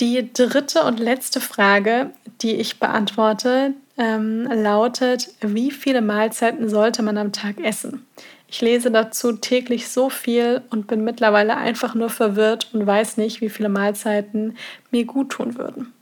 Die 0.00 0.32
dritte 0.32 0.84
und 0.84 0.98
letzte 0.98 1.42
Frage, 1.42 2.10
die 2.40 2.54
ich 2.54 2.80
beantworte, 2.80 3.74
ähm, 3.98 4.46
lautet, 4.50 5.28
wie 5.42 5.70
viele 5.70 6.00
Mahlzeiten 6.00 6.70
sollte 6.70 7.02
man 7.02 7.18
am 7.18 7.32
Tag 7.32 7.60
essen? 7.60 8.06
Ich 8.48 8.62
lese 8.62 8.90
dazu 8.90 9.32
täglich 9.32 9.90
so 9.90 10.08
viel 10.08 10.62
und 10.70 10.86
bin 10.86 11.04
mittlerweile 11.04 11.58
einfach 11.58 11.94
nur 11.94 12.08
verwirrt 12.08 12.70
und 12.72 12.86
weiß 12.86 13.18
nicht, 13.18 13.42
wie 13.42 13.50
viele 13.50 13.68
Mahlzeiten 13.68 14.56
mir 14.90 15.04
gut 15.04 15.32
tun 15.32 15.58
würden. 15.58 15.92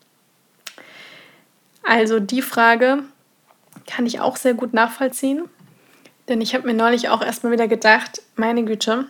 Also 1.82 2.20
die 2.20 2.42
Frage 2.42 3.02
kann 3.88 4.06
ich 4.06 4.20
auch 4.20 4.37
sehr 4.37 4.54
gut 4.54 4.74
nachvollziehen, 4.74 5.42
denn 6.28 6.40
ich 6.40 6.54
habe 6.54 6.68
mir 6.68 6.74
neulich 6.74 7.08
auch 7.08 7.20
erstmal 7.20 7.52
wieder 7.52 7.66
gedacht, 7.66 8.22
meine 8.37 8.64
Güte, 8.64 9.06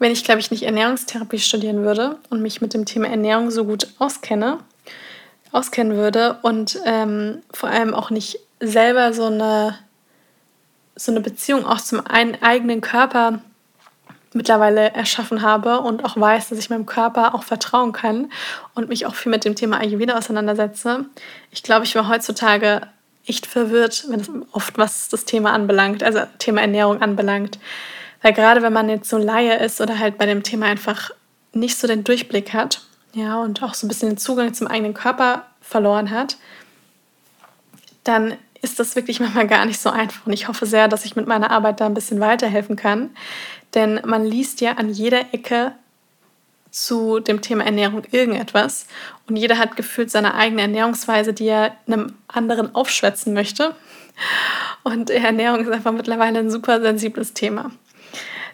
wenn 0.00 0.10
ich, 0.10 0.24
glaube 0.24 0.40
ich, 0.40 0.50
nicht 0.50 0.64
Ernährungstherapie 0.64 1.38
studieren 1.38 1.84
würde 1.84 2.16
und 2.30 2.42
mich 2.42 2.60
mit 2.60 2.74
dem 2.74 2.86
Thema 2.86 3.08
Ernährung 3.08 3.50
so 3.50 3.64
gut 3.64 3.86
auskenne, 3.98 4.58
auskennen 5.52 5.96
würde 5.96 6.38
und 6.42 6.80
ähm, 6.86 7.42
vor 7.52 7.68
allem 7.68 7.94
auch 7.94 8.10
nicht 8.10 8.40
selber 8.60 9.12
so 9.12 9.26
eine, 9.26 9.78
so 10.96 11.12
eine 11.12 11.20
Beziehung 11.20 11.66
auch 11.66 11.80
zum 11.80 12.04
einen 12.06 12.42
eigenen 12.42 12.80
Körper 12.80 13.40
mittlerweile 14.32 14.92
erschaffen 14.92 15.42
habe 15.42 15.80
und 15.80 16.04
auch 16.04 16.16
weiß, 16.16 16.48
dass 16.48 16.58
ich 16.58 16.70
meinem 16.70 16.86
Körper 16.86 17.34
auch 17.34 17.42
vertrauen 17.42 17.92
kann 17.92 18.32
und 18.74 18.88
mich 18.88 19.04
auch 19.04 19.14
viel 19.14 19.30
mit 19.30 19.44
dem 19.44 19.54
Thema 19.54 19.80
Ayurveda 19.80 20.16
auseinandersetze. 20.16 21.04
Ich 21.50 21.62
glaube, 21.62 21.84
ich 21.84 21.94
war 21.94 22.08
heutzutage 22.08 22.82
echt 23.26 23.46
verwirrt, 23.46 24.06
wenn 24.08 24.20
es 24.20 24.30
oft 24.52 24.78
was 24.78 25.08
das 25.08 25.26
Thema 25.26 25.52
anbelangt, 25.52 26.02
also 26.02 26.20
Thema 26.38 26.62
Ernährung 26.62 27.02
anbelangt. 27.02 27.58
Weil 28.22 28.32
gerade 28.32 28.62
wenn 28.62 28.72
man 28.72 28.88
jetzt 28.88 29.08
so 29.08 29.18
Laie 29.18 29.56
ist 29.58 29.80
oder 29.80 29.98
halt 29.98 30.18
bei 30.18 30.26
dem 30.26 30.42
Thema 30.42 30.66
einfach 30.66 31.10
nicht 31.52 31.78
so 31.78 31.86
den 31.86 32.04
Durchblick 32.04 32.52
hat, 32.52 32.82
ja, 33.14 33.40
und 33.40 33.62
auch 33.62 33.74
so 33.74 33.86
ein 33.86 33.88
bisschen 33.88 34.10
den 34.10 34.18
Zugang 34.18 34.54
zum 34.54 34.68
eigenen 34.68 34.94
Körper 34.94 35.46
verloren 35.60 36.10
hat, 36.10 36.36
dann 38.04 38.36
ist 38.62 38.78
das 38.78 38.94
wirklich 38.94 39.20
manchmal 39.20 39.46
gar 39.46 39.64
nicht 39.64 39.80
so 39.80 39.90
einfach. 39.90 40.26
Und 40.26 40.32
ich 40.32 40.48
hoffe 40.48 40.66
sehr, 40.66 40.88
dass 40.88 41.04
ich 41.04 41.16
mit 41.16 41.26
meiner 41.26 41.50
Arbeit 41.50 41.80
da 41.80 41.86
ein 41.86 41.94
bisschen 41.94 42.20
weiterhelfen 42.20 42.76
kann. 42.76 43.10
Denn 43.74 44.00
man 44.04 44.24
liest 44.24 44.60
ja 44.60 44.72
an 44.72 44.90
jeder 44.90 45.32
Ecke 45.32 45.72
zu 46.70 47.20
dem 47.20 47.40
Thema 47.40 47.64
Ernährung 47.64 48.02
irgendetwas. 48.10 48.86
Und 49.28 49.36
jeder 49.36 49.58
hat 49.58 49.76
gefühlt 49.76 50.10
seine 50.10 50.34
eigene 50.34 50.62
Ernährungsweise, 50.62 51.32
die 51.32 51.46
er 51.46 51.76
einem 51.86 52.14
anderen 52.28 52.74
aufschwätzen 52.74 53.32
möchte. 53.32 53.74
Und 54.84 55.10
Ernährung 55.10 55.60
ist 55.60 55.70
einfach 55.70 55.92
mittlerweile 55.92 56.38
ein 56.38 56.50
super 56.50 56.80
sensibles 56.80 57.32
Thema. 57.34 57.70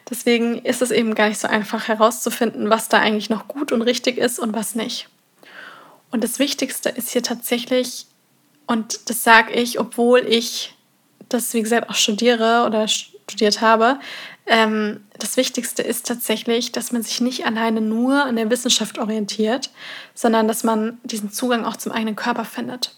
Deswegen 0.09 0.59
ist 0.59 0.81
es 0.81 0.91
eben 0.91 1.15
gar 1.15 1.27
nicht 1.27 1.39
so 1.39 1.47
einfach 1.47 1.87
herauszufinden, 1.87 2.69
was 2.69 2.89
da 2.89 2.99
eigentlich 2.99 3.29
noch 3.29 3.47
gut 3.47 3.71
und 3.71 3.81
richtig 3.81 4.17
ist 4.17 4.39
und 4.39 4.53
was 4.53 4.75
nicht. 4.75 5.09
Und 6.11 6.23
das 6.23 6.39
Wichtigste 6.39 6.89
ist 6.89 7.09
hier 7.09 7.23
tatsächlich, 7.23 8.07
und 8.65 9.09
das 9.09 9.23
sage 9.23 9.53
ich, 9.53 9.79
obwohl 9.79 10.19
ich 10.19 10.75
das, 11.29 11.53
wie 11.53 11.61
gesagt, 11.61 11.89
auch 11.89 11.95
studiere 11.95 12.63
oder 12.65 12.87
studiert 12.87 13.59
habe, 13.59 13.99
ähm, 14.45 15.03
das 15.19 15.35
Wichtigste 15.35 15.81
ist 15.81 16.07
tatsächlich, 16.07 16.71
dass 16.71 16.93
man 16.93 17.03
sich 17.03 17.19
nicht 17.19 17.45
alleine 17.45 17.81
nur 17.81 18.23
an 18.23 18.37
der 18.37 18.49
Wissenschaft 18.49 18.97
orientiert, 18.97 19.69
sondern 20.13 20.47
dass 20.47 20.63
man 20.63 20.99
diesen 21.03 21.31
Zugang 21.31 21.65
auch 21.65 21.75
zum 21.75 21.91
eigenen 21.91 22.15
Körper 22.15 22.45
findet. 22.45 22.95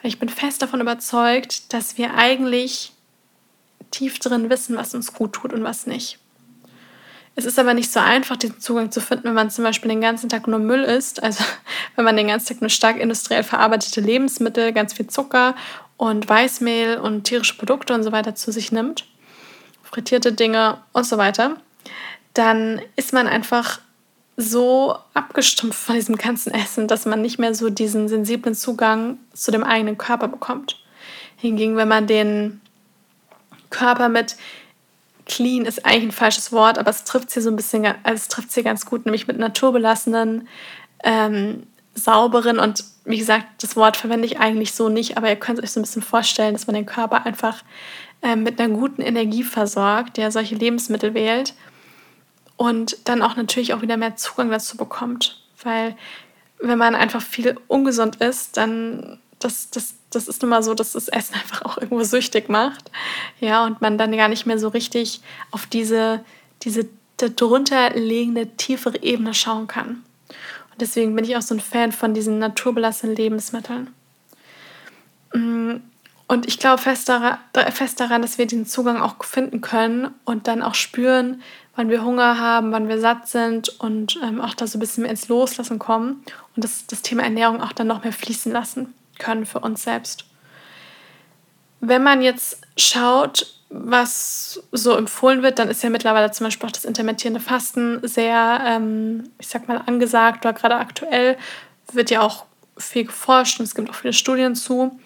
Weil 0.00 0.08
ich 0.08 0.18
bin 0.18 0.30
fest 0.30 0.62
davon 0.62 0.80
überzeugt, 0.80 1.72
dass 1.74 1.98
wir 1.98 2.14
eigentlich 2.14 2.92
tief 3.90 4.18
drin 4.18 4.48
wissen, 4.48 4.76
was 4.76 4.94
uns 4.94 5.12
gut 5.12 5.34
tut 5.34 5.52
und 5.52 5.62
was 5.62 5.86
nicht. 5.86 6.18
Es 7.38 7.44
ist 7.44 7.58
aber 7.58 7.74
nicht 7.74 7.92
so 7.92 8.00
einfach, 8.00 8.36
diesen 8.36 8.60
Zugang 8.60 8.90
zu 8.90 9.00
finden, 9.00 9.24
wenn 9.24 9.34
man 9.34 9.50
zum 9.50 9.62
Beispiel 9.62 9.90
den 9.90 10.00
ganzen 10.00 10.30
Tag 10.30 10.48
nur 10.48 10.58
Müll 10.58 10.82
isst. 10.82 11.22
Also 11.22 11.44
wenn 11.96 12.04
man 12.04 12.16
den 12.16 12.28
ganzen 12.28 12.48
Tag 12.48 12.62
nur 12.62 12.70
stark 12.70 12.98
industriell 12.98 13.44
verarbeitete 13.44 14.00
Lebensmittel, 14.00 14.72
ganz 14.72 14.94
viel 14.94 15.06
Zucker 15.06 15.54
und 15.98 16.28
Weißmehl 16.28 16.96
und 16.96 17.24
tierische 17.24 17.56
Produkte 17.56 17.94
und 17.94 18.02
so 18.02 18.10
weiter 18.10 18.34
zu 18.34 18.50
sich 18.52 18.72
nimmt, 18.72 19.04
frittierte 19.82 20.32
Dinge 20.32 20.78
und 20.92 21.06
so 21.06 21.18
weiter, 21.18 21.56
dann 22.32 22.80
ist 22.96 23.12
man 23.12 23.26
einfach 23.26 23.80
so 24.38 24.96
abgestumpft 25.14 25.78
von 25.78 25.94
diesem 25.94 26.16
ganzen 26.16 26.52
Essen, 26.52 26.88
dass 26.88 27.06
man 27.06 27.22
nicht 27.22 27.38
mehr 27.38 27.54
so 27.54 27.70
diesen 27.70 28.08
sensiblen 28.08 28.54
Zugang 28.54 29.18
zu 29.32 29.50
dem 29.50 29.64
eigenen 29.64 29.98
Körper 29.98 30.28
bekommt. 30.28 30.78
Hingegen, 31.36 31.76
wenn 31.76 31.88
man 31.88 32.06
den 32.06 32.60
Körper 33.70 34.08
mit 34.08 34.36
clean 35.26 35.64
ist 35.64 35.84
eigentlich 35.84 36.04
ein 36.04 36.12
falsches 36.12 36.52
Wort, 36.52 36.78
aber 36.78 36.90
es 36.90 37.04
trifft 37.04 37.30
sie 37.30 37.40
so 37.40 37.50
ein 37.50 37.56
bisschen, 37.56 37.84
also 37.84 38.14
es 38.14 38.28
trifft 38.28 38.52
sie 38.52 38.62
ganz 38.62 38.86
gut, 38.86 39.04
nämlich 39.04 39.26
mit 39.26 39.38
naturbelassenen, 39.38 40.48
ähm, 41.04 41.66
sauberen 41.94 42.58
und 42.58 42.84
wie 43.04 43.18
gesagt, 43.18 43.62
das 43.62 43.76
Wort 43.76 43.96
verwende 43.96 44.26
ich 44.26 44.38
eigentlich 44.38 44.72
so 44.72 44.88
nicht, 44.88 45.16
aber 45.16 45.28
ihr 45.28 45.36
könnt 45.36 45.62
euch 45.62 45.70
so 45.70 45.80
ein 45.80 45.84
bisschen 45.84 46.02
vorstellen, 46.02 46.52
dass 46.52 46.66
man 46.66 46.74
den 46.74 46.86
Körper 46.86 47.24
einfach 47.24 47.62
ähm, 48.22 48.42
mit 48.42 48.60
einer 48.60 48.74
guten 48.74 49.02
Energie 49.02 49.42
versorgt, 49.42 50.16
der 50.16 50.30
solche 50.30 50.54
Lebensmittel 50.54 51.14
wählt 51.14 51.54
und 52.56 52.96
dann 53.04 53.22
auch 53.22 53.36
natürlich 53.36 53.74
auch 53.74 53.82
wieder 53.82 53.96
mehr 53.96 54.16
Zugang 54.16 54.50
dazu 54.50 54.76
bekommt, 54.76 55.42
weil 55.62 55.96
wenn 56.58 56.78
man 56.78 56.94
einfach 56.94 57.22
viel 57.22 57.58
ungesund 57.66 58.16
ist, 58.16 58.56
dann 58.56 59.18
das, 59.38 59.70
das, 59.70 59.94
das 60.10 60.28
ist 60.28 60.42
nun 60.42 60.50
mal 60.50 60.62
so, 60.62 60.74
dass 60.74 60.92
das 60.92 61.08
Essen 61.08 61.34
einfach 61.42 61.62
auch 61.62 61.76
irgendwo 61.76 62.02
süchtig 62.04 62.48
macht. 62.48 62.90
Ja, 63.40 63.64
und 63.64 63.80
man 63.80 63.98
dann 63.98 64.16
gar 64.16 64.28
nicht 64.28 64.46
mehr 64.46 64.58
so 64.58 64.68
richtig 64.68 65.20
auf 65.50 65.66
diese, 65.66 66.24
diese 66.62 66.88
darunter 67.16 67.90
liegende 67.90 68.46
tiefere 68.56 69.02
Ebene 69.02 69.34
schauen 69.34 69.66
kann. 69.66 70.02
Und 70.70 70.80
deswegen 70.80 71.14
bin 71.14 71.24
ich 71.24 71.36
auch 71.36 71.42
so 71.42 71.54
ein 71.54 71.60
Fan 71.60 71.92
von 71.92 72.12
diesen 72.12 72.38
naturbelassenen 72.38 73.16
Lebensmitteln. 73.16 73.88
Mm, 75.32 75.76
und 76.28 76.46
ich 76.46 76.58
glaube 76.58 76.82
fest 76.82 77.08
daran, 77.08 77.38
fest 77.70 78.00
daran, 78.00 78.20
dass 78.20 78.36
wir 78.36 78.46
diesen 78.46 78.66
Zugang 78.66 79.00
auch 79.00 79.22
finden 79.24 79.60
können 79.60 80.10
und 80.24 80.48
dann 80.48 80.62
auch 80.62 80.74
spüren, 80.74 81.40
wann 81.76 81.88
wir 81.88 82.04
Hunger 82.04 82.38
haben, 82.38 82.72
wann 82.72 82.88
wir 82.88 83.00
satt 83.00 83.28
sind 83.28 83.68
und 83.80 84.18
ähm, 84.22 84.40
auch 84.40 84.54
da 84.54 84.66
so 84.66 84.76
ein 84.76 84.80
bisschen 84.80 85.02
mehr 85.02 85.10
ins 85.10 85.28
Loslassen 85.28 85.78
kommen 85.78 86.24
und 86.56 86.64
das, 86.64 86.86
das 86.86 87.02
Thema 87.02 87.22
Ernährung 87.22 87.62
auch 87.62 87.72
dann 87.72 87.86
noch 87.86 88.02
mehr 88.02 88.12
fließen 88.12 88.50
lassen 88.50 88.92
können 89.18 89.46
für 89.46 89.60
uns 89.60 89.82
selbst. 89.82 90.24
Wenn 91.80 92.02
man 92.02 92.22
jetzt 92.22 92.62
schaut, 92.76 93.46
was 93.68 94.62
so 94.72 94.96
empfohlen 94.96 95.42
wird, 95.42 95.58
dann 95.58 95.68
ist 95.68 95.82
ja 95.82 95.90
mittlerweile 95.90 96.30
zum 96.30 96.46
Beispiel 96.46 96.68
auch 96.68 96.72
das 96.72 96.84
intermittierende 96.84 97.40
Fasten 97.40 98.06
sehr, 98.06 98.60
ähm, 98.64 99.30
ich 99.38 99.48
sag 99.48 99.68
mal, 99.68 99.82
angesagt 99.86 100.44
oder 100.44 100.54
gerade 100.54 100.76
aktuell 100.76 101.36
wird 101.92 102.10
ja 102.10 102.20
auch 102.20 102.44
viel 102.78 103.04
geforscht 103.04 103.58
und 103.58 103.64
es 103.64 103.74
gibt 103.74 103.90
auch 103.90 103.94
viele 103.94 104.12
Studien 104.12 104.54
zu. 104.54 104.98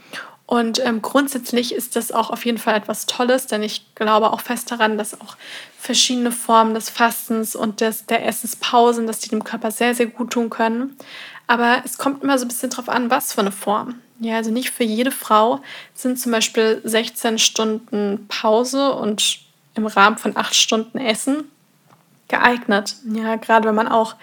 Und 0.47 0.85
ähm, 0.85 1.01
grundsätzlich 1.01 1.73
ist 1.73 1.95
das 1.95 2.11
auch 2.11 2.31
auf 2.31 2.45
jeden 2.45 2.59
Fall 2.59 2.75
etwas 2.75 3.07
Tolles, 3.07 3.47
denn 3.47 3.63
ich 3.63 3.95
glaube 3.95 4.33
auch 4.33 4.41
fest 4.41 4.71
daran, 4.73 4.99
dass 4.99 5.21
auch 5.21 5.37
verschiedene 5.79 6.33
Formen 6.33 6.75
des 6.75 6.91
Fastens 6.91 7.55
und 7.55 7.81
des, 7.81 8.07
der 8.07 8.27
Essenspausen, 8.27 9.07
dass 9.07 9.21
die 9.21 9.29
dem 9.29 9.45
Körper 9.45 9.71
sehr, 9.71 9.95
sehr 9.95 10.07
gut 10.07 10.33
tun 10.33 10.51
können. 10.51 10.97
Aber 11.51 11.83
es 11.85 11.99
kommt 11.99 12.23
immer 12.23 12.39
so 12.39 12.45
ein 12.45 12.49
bisschen 12.49 12.71
drauf 12.71 12.89
an, 12.89 13.11
was 13.11 13.33
für 13.33 13.41
eine 13.41 13.51
Form. 13.51 13.97
Ja, 14.21 14.37
also 14.37 14.53
nicht 14.53 14.71
für 14.71 14.85
jede 14.85 15.11
Frau 15.11 15.61
sind 15.95 16.17
zum 16.17 16.31
Beispiel 16.31 16.81
16 16.85 17.41
Stunden 17.41 18.29
Pause 18.29 18.93
und 18.93 19.41
im 19.75 19.87
Rahmen 19.87 20.17
von 20.17 20.37
8 20.37 20.55
Stunden 20.55 20.99
Essen 20.99 21.51
geeignet. 22.29 22.95
Ja, 23.13 23.35
gerade 23.35 23.67
wenn 23.67 23.75
man 23.75 23.89
auch 23.89 24.15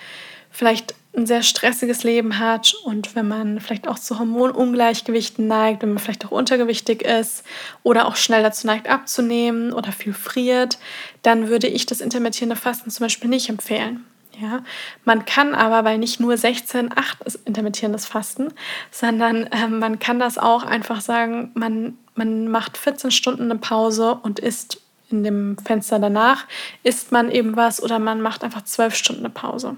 vielleicht 0.52 0.96
ein 1.18 1.28
sehr 1.28 1.44
stressiges 1.44 2.06
Leben 2.06 2.40
hat 2.40 2.74
und 2.86 3.13
wenn 3.13 3.28
man 3.28 3.60
vielleicht 3.60 3.90
auch 3.90 4.00
zu 4.00 4.20
Hormonungleichgewichten 4.20 5.48
neigt, 5.48 5.82
wenn 5.82 5.90
man 5.90 6.00
vielleicht 6.00 6.26
auch 6.26 6.32
untergewichtig 6.32 7.02
ist 7.02 7.44
oder 7.84 8.08
auch 8.08 8.16
schnell 8.16 8.42
dazu 8.42 8.68
neigt 8.68 8.88
abzunehmen 8.88 9.74
oder 9.74 9.92
viel 9.92 10.13
friert, 10.13 10.78
dann 11.24 11.50
würde 11.50 11.68
ich 11.68 11.86
das 11.86 12.00
intermittierende 12.00 12.56
Fasten 12.56 12.90
zum 12.90 13.04
Beispiel 13.04 13.30
nicht 13.30 13.50
empfehlen. 13.50 14.06
Ja, 14.39 14.62
man 15.04 15.26
kann 15.26 15.56
aber, 15.56 15.84
weil 15.84 15.97
nicht 15.97 16.19
nur 16.19 16.38
16, 16.38 16.95
8 16.95 17.23
ist 17.23 17.47
intermittierendes 17.47 18.06
Fasten, 18.06 18.54
sondern 18.91 19.47
äh, 19.47 19.67
man 19.67 19.97
kann 19.97 20.19
das 20.19 20.38
auch 20.38 20.63
einfach 20.63 21.02
sagen, 21.02 21.52
man, 21.56 21.97
man 22.13 22.47
macht 22.47 22.78
14 22.78 23.10
Stunden 23.10 23.43
eine 23.43 23.58
Pause 23.58 24.19
und 24.21 24.38
isst 24.38 24.80
in 25.10 25.23
dem 25.23 25.58
Fenster 25.58 25.97
danach, 25.97 26.45
isst 26.84 27.12
man 27.12 27.32
eben 27.32 27.56
was 27.56 27.82
oder 27.82 27.97
man 27.97 28.21
macht 28.21 28.43
einfach 28.43 28.63
12 28.63 28.95
Stunden 28.95 29.26
eine 29.26 29.34
Pause. 29.34 29.76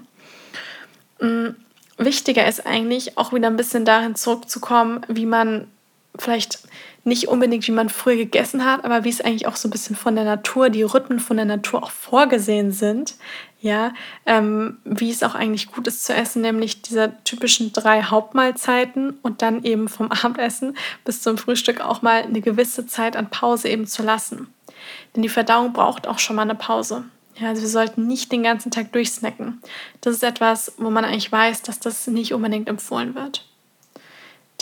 Mhm. 1.20 1.56
Wichtiger 1.96 2.46
ist 2.46 2.66
eigentlich 2.66 3.18
auch 3.18 3.32
wieder 3.32 3.46
ein 3.46 3.56
bisschen 3.56 3.84
dahin 3.84 4.14
zurückzukommen, 4.14 5.02
wie 5.08 5.26
man 5.26 5.68
vielleicht 6.20 6.60
nicht 7.04 7.28
unbedingt, 7.28 7.66
wie 7.66 7.72
man 7.72 7.88
früher 7.88 8.16
gegessen 8.16 8.64
hat, 8.64 8.84
aber 8.84 9.04
wie 9.04 9.08
es 9.08 9.20
eigentlich 9.20 9.46
auch 9.46 9.56
so 9.56 9.68
ein 9.68 9.70
bisschen 9.70 9.96
von 9.96 10.14
der 10.14 10.24
Natur, 10.24 10.68
die 10.68 10.82
Rhythmen 10.82 11.18
von 11.18 11.36
der 11.36 11.46
Natur 11.46 11.82
auch 11.82 11.90
vorgesehen 11.90 12.72
sind, 12.72 13.14
ja, 13.60 13.92
ähm, 14.26 14.78
wie 14.84 15.10
es 15.10 15.22
auch 15.22 15.34
eigentlich 15.34 15.70
gut 15.72 15.86
ist 15.86 16.04
zu 16.04 16.14
essen, 16.14 16.42
nämlich 16.42 16.82
diese 16.82 17.14
typischen 17.24 17.72
drei 17.72 18.02
Hauptmahlzeiten 18.02 19.18
und 19.22 19.42
dann 19.42 19.64
eben 19.64 19.88
vom 19.88 20.10
Abendessen 20.12 20.76
bis 21.04 21.22
zum 21.22 21.38
Frühstück 21.38 21.80
auch 21.80 22.02
mal 22.02 22.22
eine 22.22 22.40
gewisse 22.40 22.86
Zeit 22.86 23.16
an 23.16 23.30
Pause 23.30 23.68
eben 23.68 23.86
zu 23.86 24.02
lassen. 24.02 24.48
Denn 25.14 25.22
die 25.22 25.28
Verdauung 25.28 25.72
braucht 25.72 26.06
auch 26.06 26.18
schon 26.18 26.36
mal 26.36 26.42
eine 26.42 26.54
Pause. 26.54 27.04
Ja, 27.36 27.48
also 27.48 27.62
wir 27.62 27.68
sollten 27.68 28.06
nicht 28.06 28.32
den 28.32 28.42
ganzen 28.42 28.70
Tag 28.70 28.92
durchsnacken. 28.92 29.62
Das 30.00 30.14
ist 30.14 30.22
etwas, 30.22 30.74
wo 30.78 30.90
man 30.90 31.04
eigentlich 31.04 31.32
weiß, 31.32 31.62
dass 31.62 31.80
das 31.80 32.06
nicht 32.06 32.34
unbedingt 32.34 32.68
empfohlen 32.68 33.14
wird. 33.14 33.49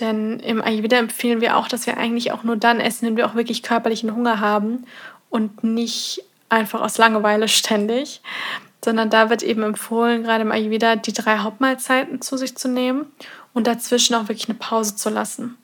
Denn 0.01 0.41
im 0.41 0.63
Ayurveda 0.63 0.97
empfehlen 0.97 1.41
wir 1.41 1.57
auch, 1.57 1.69
dass 1.69 1.87
wir 1.87 1.97
eigentlich 1.97 2.33
auch 2.33 2.45
nur 2.45 2.57
dann 2.57 2.81
essen, 2.81 3.07
wenn 3.07 3.17
wir 3.17 3.27
auch 3.27 3.35
wirklich 3.35 3.63
körperlichen 3.63 4.15
Hunger 4.15 4.41
haben 4.41 4.87
und 5.31 5.65
nicht 5.65 6.23
einfach 6.49 6.81
aus 6.81 6.99
Langeweile 6.99 7.49
ständig, 7.49 8.21
sondern 8.85 9.11
da 9.11 9.31
wird 9.31 9.43
eben 9.43 9.63
empfohlen, 9.63 10.23
gerade 10.23 10.43
im 10.43 10.53
Ayurveda 10.53 10.97
die 10.97 11.13
drei 11.13 11.39
Hauptmahlzeiten 11.39 12.23
zu 12.23 12.37
sich 12.37 12.57
zu 12.57 12.69
nehmen 12.69 13.07
und 13.53 13.67
dazwischen 13.67 14.15
auch 14.15 14.29
wirklich 14.29 14.49
eine 14.49 14.59
Pause 14.59 14.97
zu 14.97 15.11
lassen 15.11 15.59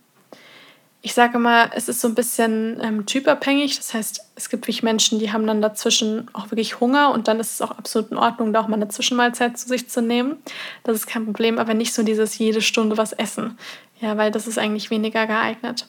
ich 1.04 1.12
sage 1.12 1.38
mal, 1.38 1.70
es 1.74 1.90
ist 1.90 2.00
so 2.00 2.08
ein 2.08 2.14
bisschen 2.14 2.80
ähm, 2.82 3.04
typabhängig. 3.04 3.76
Das 3.76 3.92
heißt, 3.92 4.24
es 4.36 4.48
gibt 4.48 4.62
wirklich 4.62 4.82
Menschen, 4.82 5.18
die 5.18 5.34
haben 5.34 5.46
dann 5.46 5.60
dazwischen 5.60 6.30
auch 6.32 6.50
wirklich 6.50 6.80
Hunger 6.80 7.12
und 7.12 7.28
dann 7.28 7.40
ist 7.40 7.52
es 7.52 7.60
auch 7.60 7.72
absolut 7.72 8.10
in 8.10 8.16
Ordnung, 8.16 8.54
da 8.54 8.60
auch 8.62 8.68
mal 8.68 8.76
eine 8.76 8.88
Zwischenmahlzeit 8.88 9.58
zu 9.58 9.68
sich 9.68 9.90
zu 9.90 10.00
nehmen. 10.00 10.36
Das 10.82 10.96
ist 10.96 11.06
kein 11.06 11.26
Problem, 11.26 11.58
aber 11.58 11.74
nicht 11.74 11.92
so 11.92 12.02
dieses 12.02 12.38
jede 12.38 12.62
Stunde 12.62 12.96
was 12.96 13.12
essen. 13.12 13.58
Ja, 14.00 14.16
weil 14.16 14.30
das 14.30 14.46
ist 14.46 14.58
eigentlich 14.58 14.88
weniger 14.88 15.26
geeignet. 15.26 15.88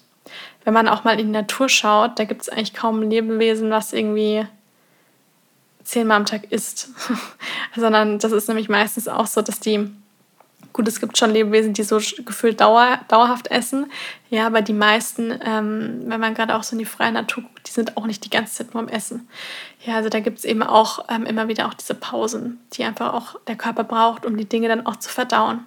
Wenn 0.65 0.73
man 0.73 0.89
auch 0.89 1.06
mal 1.06 1.17
in 1.17 1.28
die 1.28 1.32
Natur 1.32 1.69
schaut, 1.69 2.19
da 2.19 2.25
gibt 2.25 2.41
es 2.41 2.49
eigentlich 2.49 2.73
kaum 2.73 2.99
ein 2.99 3.10
Lebewesen, 3.10 3.71
was 3.71 3.93
irgendwie 3.93 4.45
zehnmal 5.86 6.17
am 6.17 6.25
Tag 6.25 6.51
isst. 6.51 6.89
Sondern 7.73 8.19
das 8.19 8.34
ist 8.34 8.49
nämlich 8.49 8.67
meistens 8.67 9.08
auch 9.08 9.28
so, 9.28 9.41
dass 9.41 9.62
die 9.62 9.89
Gut, 10.75 10.89
es 10.89 10.99
gibt 10.99 11.17
schon 11.17 11.31
Lebewesen, 11.31 11.71
die 11.71 11.83
so 11.83 12.01
gefühlt 12.25 12.59
dauer, 12.59 12.99
dauerhaft 13.07 13.47
essen. 13.47 13.89
Ja, 14.29 14.45
aber 14.45 14.61
die 14.61 14.73
meisten, 14.73 15.33
ähm, 15.41 16.01
wenn 16.07 16.19
man 16.19 16.33
gerade 16.33 16.53
auch 16.53 16.63
so 16.63 16.73
in 16.73 16.79
die 16.79 16.85
freie 16.85 17.13
Natur 17.13 17.43
guckt, 17.43 17.65
die 17.65 17.71
sind 17.71 17.95
auch 17.95 18.05
nicht 18.05 18.25
die 18.25 18.29
ganze 18.29 18.55
Zeit 18.55 18.73
nur 18.73 18.83
am 18.83 18.89
Essen. 18.89 19.25
Ja, 19.85 19.95
also 19.95 20.09
da 20.09 20.19
gibt 20.19 20.38
es 20.39 20.43
eben 20.43 20.61
auch 20.63 21.05
ähm, 21.07 21.25
immer 21.25 21.47
wieder 21.47 21.69
auch 21.69 21.75
diese 21.75 21.93
Pausen, 21.93 22.59
die 22.73 22.83
einfach 22.83 23.13
auch 23.13 23.39
der 23.47 23.55
Körper 23.55 23.85
braucht, 23.85 24.25
um 24.25 24.35
die 24.35 24.49
Dinge 24.49 24.67
dann 24.67 24.85
auch 24.85 24.97
zu 24.97 25.07
verdauen. 25.07 25.65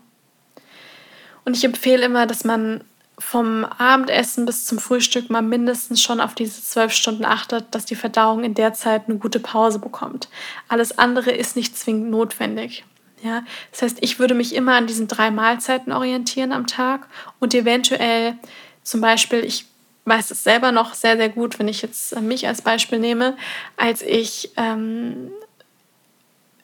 Und 1.46 1.56
ich 1.56 1.64
empfehle 1.64 2.04
immer, 2.04 2.26
dass 2.26 2.44
man 2.44 2.84
vom 3.18 3.64
Abendessen 3.64 4.44
bis 4.44 4.66
zum 4.66 4.78
Frühstück 4.78 5.30
mal 5.30 5.40
mindestens 5.40 6.02
schon 6.02 6.20
auf 6.20 6.34
diese 6.34 6.62
zwölf 6.62 6.92
Stunden 6.92 7.24
achtet, 7.24 7.74
dass 7.74 7.86
die 7.86 7.96
Verdauung 7.96 8.44
in 8.44 8.52
der 8.52 8.74
Zeit 8.74 9.08
eine 9.08 9.16
gute 9.16 9.40
Pause 9.40 9.78
bekommt. 9.78 10.28
Alles 10.68 10.98
andere 10.98 11.30
ist 11.30 11.56
nicht 11.56 11.78
zwingend 11.78 12.10
notwendig. 12.10 12.84
Ja, 13.22 13.42
das 13.72 13.82
heißt, 13.82 13.98
ich 14.00 14.18
würde 14.18 14.34
mich 14.34 14.54
immer 14.54 14.74
an 14.74 14.86
diesen 14.86 15.08
drei 15.08 15.30
Mahlzeiten 15.30 15.92
orientieren 15.92 16.52
am 16.52 16.66
Tag 16.66 17.08
und 17.40 17.52
eventuell 17.52 18.34
zum 18.82 19.00
Beispiel, 19.00 19.44
ich 19.44 19.66
weiß 20.04 20.30
es 20.30 20.44
selber 20.44 20.72
noch 20.72 20.94
sehr, 20.94 21.16
sehr 21.16 21.28
gut, 21.28 21.58
wenn 21.58 21.68
ich 21.68 21.82
jetzt 21.82 22.18
mich 22.20 22.46
als 22.46 22.62
Beispiel 22.62 22.98
nehme, 22.98 23.36
als 23.76 24.02
ich 24.02 24.50
ähm, 24.56 25.30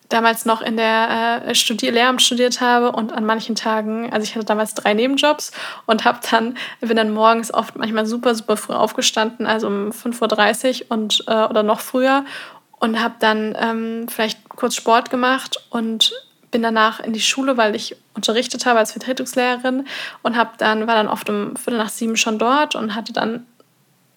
damals 0.09 0.47
noch 0.47 0.62
in 0.62 0.77
der 0.77 1.43
äh, 1.45 1.55
Studier 1.55 1.93
Lehramt 1.93 2.23
studiert 2.23 2.61
habe 2.61 2.93
und 2.93 3.12
an 3.12 3.25
manchen 3.25 3.57
Tagen, 3.57 4.12
also 4.12 4.25
ich 4.25 4.35
hatte 4.35 4.47
damals 4.47 4.75
drei 4.75 4.95
Nebenjobs 4.95 5.53
und 5.87 6.05
habe 6.05 6.21
dann, 6.31 6.57
bin 6.81 6.97
dann 6.97 7.12
morgens 7.12 7.53
oft 7.53 7.77
manchmal 7.77 8.07
super, 8.07 8.35
super 8.35 8.57
früh 8.57 8.75
aufgestanden, 8.75 9.47
also 9.47 9.67
um 9.67 9.90
5.30 9.90 10.83
Uhr 10.83 10.90
und, 10.90 11.25
äh, 11.27 11.45
oder 11.45 11.62
noch 11.62 11.81
früher 11.81 12.25
und 12.79 13.03
habe 13.03 13.14
dann 13.19 13.57
ähm, 13.59 14.07
vielleicht 14.09 14.49
kurz 14.49 14.77
Sport 14.77 15.11
gemacht 15.11 15.64
und 15.71 16.12
bin 16.55 16.62
danach 16.62 17.01
in 17.01 17.12
die 17.12 17.21
Schule, 17.21 17.57
weil 17.57 17.75
ich 17.75 17.97
unterrichtet 18.14 18.64
habe 18.64 18.79
als 18.79 18.93
Vertretungslehrerin 18.93 19.88
und 20.23 20.37
habe 20.37 20.51
dann 20.57 20.87
war 20.87 20.95
dann 20.95 21.09
oft 21.09 21.29
um 21.29 21.57
Viertel 21.57 21.79
nach 21.79 21.88
sieben 21.88 22.17
schon 22.17 22.38
dort 22.38 22.77
und 22.77 22.95
hatte 22.95 23.12
dann 23.12 23.45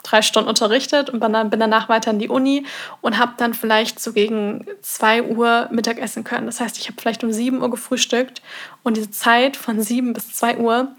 drei 0.04 0.22
Stunden 0.22 0.48
unterrichtet 0.48 1.10
und 1.10 1.20
bin, 1.20 1.60
danach 1.60 1.90
weiter 1.90 2.12
in 2.12 2.20
die 2.20 2.30
Uni 2.30 2.64
und 3.02 3.18
habe 3.18 3.34
dann 3.38 3.56
vielleicht 3.56 4.00
so 4.00 4.14
gegen 4.14 4.68
zwei 4.84 5.24
Uhr 5.24 5.68
Mittagessen 5.72 6.24
können. 6.24 6.46
Das 6.46 6.60
heißt, 6.60 6.78
ich 6.78 6.90
habe 6.90 7.02
vielleicht 7.02 7.24
um 7.24 7.32
sieben 7.32 7.60
Uhr 7.64 7.72
gefrühstückt 7.72 8.44
und 8.84 8.98
diese 8.98 9.10
Zeit 9.10 9.58
von 9.58 9.82
sieben 9.82 10.14
bis 10.14 10.32
zwei 10.36 10.58
Uhr 10.58 10.90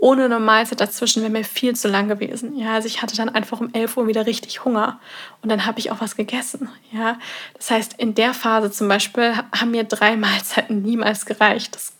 ohne 0.00 0.24
eine 0.24 0.40
Mahlzeit 0.40 0.80
dazwischen 0.80 1.22
wäre 1.22 1.30
mir 1.30 1.44
viel 1.44 1.76
zu 1.76 1.86
lang 1.86 2.08
gewesen. 2.08 2.56
Ja, 2.56 2.74
also 2.74 2.88
ich 2.88 3.02
hatte 3.02 3.16
dann 3.16 3.28
einfach 3.28 3.60
um 3.60 3.72
11 3.72 3.98
Uhr 3.98 4.06
wieder 4.06 4.26
richtig 4.26 4.64
Hunger 4.64 4.98
und 5.42 5.50
dann 5.50 5.66
habe 5.66 5.78
ich 5.78 5.90
auch 5.90 6.00
was 6.00 6.16
gegessen. 6.16 6.70
Ja, 6.90 7.18
das 7.54 7.70
heißt, 7.70 7.94
in 7.98 8.14
der 8.14 8.32
Phase 8.32 8.70
zum 8.70 8.88
Beispiel 8.88 9.34
haben 9.52 9.70
mir 9.70 9.84
drei 9.84 10.16
Mahlzeiten 10.16 10.82
niemals 10.82 11.26
gereicht. 11.26 11.74
Das 11.74 11.92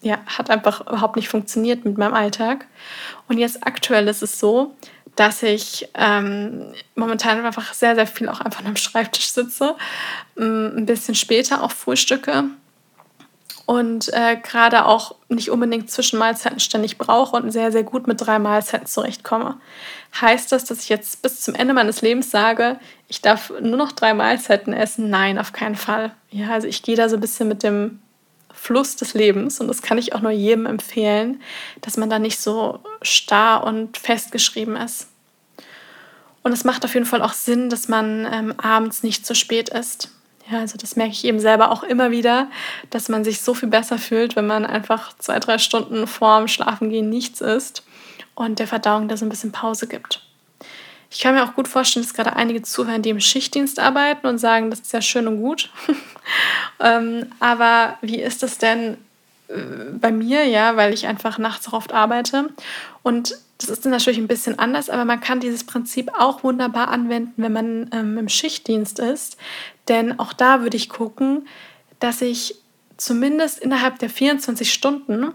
ja, 0.00 0.18
hat 0.26 0.50
einfach 0.50 0.82
überhaupt 0.82 1.16
nicht 1.16 1.28
funktioniert 1.28 1.84
mit 1.84 1.98
meinem 1.98 2.14
Alltag. 2.14 2.66
Und 3.26 3.38
jetzt 3.38 3.66
aktuell 3.66 4.06
ist 4.06 4.22
es 4.22 4.38
so, 4.38 4.76
dass 5.16 5.42
ich 5.42 5.88
ähm, 5.94 6.72
momentan 6.94 7.44
einfach 7.44 7.74
sehr, 7.74 7.96
sehr 7.96 8.06
viel 8.06 8.28
auch 8.28 8.40
einfach 8.40 8.64
am 8.64 8.76
Schreibtisch 8.76 9.30
sitze, 9.30 9.74
ähm, 10.36 10.74
ein 10.76 10.86
bisschen 10.86 11.16
später 11.16 11.64
auch 11.64 11.72
frühstücke 11.72 12.44
und 13.68 14.10
äh, 14.14 14.38
gerade 14.42 14.86
auch 14.86 15.14
nicht 15.28 15.50
unbedingt 15.50 15.90
zwischen 15.90 16.18
Mahlzeiten 16.18 16.58
ständig 16.58 16.96
brauche 16.96 17.36
und 17.36 17.50
sehr, 17.50 17.70
sehr 17.70 17.82
gut 17.82 18.06
mit 18.06 18.18
drei 18.18 18.38
Mahlzeiten 18.38 18.86
zurechtkomme. 18.86 19.60
Heißt 20.18 20.50
das, 20.52 20.64
dass 20.64 20.80
ich 20.80 20.88
jetzt 20.88 21.20
bis 21.20 21.42
zum 21.42 21.54
Ende 21.54 21.74
meines 21.74 22.00
Lebens 22.00 22.30
sage, 22.30 22.80
ich 23.08 23.20
darf 23.20 23.52
nur 23.60 23.76
noch 23.76 23.92
drei 23.92 24.14
Mahlzeiten 24.14 24.72
essen? 24.72 25.10
Nein, 25.10 25.38
auf 25.38 25.52
keinen 25.52 25.74
Fall. 25.74 26.12
Ja, 26.30 26.48
also 26.52 26.66
ich 26.66 26.82
gehe 26.82 26.96
da 26.96 27.10
so 27.10 27.18
ein 27.18 27.20
bisschen 27.20 27.46
mit 27.46 27.62
dem 27.62 28.00
Fluss 28.50 28.96
des 28.96 29.12
Lebens 29.12 29.60
und 29.60 29.68
das 29.68 29.82
kann 29.82 29.98
ich 29.98 30.14
auch 30.14 30.22
nur 30.22 30.30
jedem 30.30 30.64
empfehlen, 30.64 31.42
dass 31.82 31.98
man 31.98 32.08
da 32.08 32.18
nicht 32.18 32.40
so 32.40 32.80
starr 33.02 33.64
und 33.64 33.98
festgeschrieben 33.98 34.76
ist. 34.76 35.08
Und 36.42 36.52
es 36.52 36.64
macht 36.64 36.86
auf 36.86 36.94
jeden 36.94 37.04
Fall 37.04 37.20
auch 37.20 37.34
Sinn, 37.34 37.68
dass 37.68 37.86
man 37.86 38.26
ähm, 38.32 38.54
abends 38.56 39.02
nicht 39.02 39.26
zu 39.26 39.34
spät 39.34 39.68
isst. 39.68 40.08
Ja, 40.50 40.60
also 40.60 40.78
das 40.78 40.96
merke 40.96 41.12
ich 41.12 41.24
eben 41.24 41.40
selber 41.40 41.70
auch 41.70 41.82
immer 41.82 42.10
wieder, 42.10 42.48
dass 42.90 43.08
man 43.08 43.22
sich 43.22 43.42
so 43.42 43.52
viel 43.52 43.68
besser 43.68 43.98
fühlt, 43.98 44.34
wenn 44.34 44.46
man 44.46 44.64
einfach 44.64 45.12
zwei, 45.18 45.38
drei 45.40 45.58
Stunden 45.58 46.06
vorm 46.06 46.48
Schlafengehen 46.48 47.10
nichts 47.10 47.40
isst 47.40 47.82
und 48.34 48.58
der 48.58 48.66
Verdauung 48.66 49.08
da 49.08 49.16
so 49.16 49.26
ein 49.26 49.28
bisschen 49.28 49.52
Pause 49.52 49.86
gibt. 49.86 50.22
Ich 51.10 51.20
kann 51.20 51.34
mir 51.34 51.42
auch 51.42 51.54
gut 51.54 51.68
vorstellen, 51.68 52.04
dass 52.04 52.14
gerade 52.14 52.36
einige 52.36 52.62
zuhören, 52.62 53.02
die 53.02 53.10
im 53.10 53.20
Schichtdienst 53.20 53.78
arbeiten 53.78 54.26
und 54.26 54.38
sagen, 54.38 54.70
das 54.70 54.80
ist 54.80 54.92
ja 54.92 55.02
schön 55.02 55.26
und 55.26 55.40
gut. 55.40 55.70
ähm, 56.80 57.26
aber 57.40 57.98
wie 58.00 58.20
ist 58.20 58.42
das 58.42 58.58
denn 58.58 58.98
äh, 59.48 59.58
bei 59.92 60.12
mir, 60.12 60.44
ja, 60.44 60.76
weil 60.76 60.94
ich 60.94 61.06
einfach 61.06 61.38
nachts 61.38 61.68
auch 61.68 61.72
oft 61.74 61.92
arbeite 61.92 62.50
und 63.02 63.34
das 63.58 63.70
ist 63.70 63.84
natürlich 63.84 64.18
ein 64.18 64.28
bisschen 64.28 64.58
anders, 64.58 64.88
aber 64.88 65.04
man 65.04 65.20
kann 65.20 65.40
dieses 65.40 65.64
Prinzip 65.64 66.10
auch 66.16 66.44
wunderbar 66.44 66.88
anwenden, 66.88 67.34
wenn 67.36 67.52
man 67.52 67.90
ähm, 67.92 68.16
im 68.16 68.28
Schichtdienst 68.28 69.00
ist. 69.00 69.36
Denn 69.88 70.18
auch 70.18 70.32
da 70.32 70.62
würde 70.62 70.76
ich 70.76 70.88
gucken, 70.88 71.46
dass 72.00 72.20
ich 72.20 72.54
zumindest 72.96 73.58
innerhalb 73.60 73.98
der 73.98 74.10
24 74.10 74.72
Stunden 74.72 75.32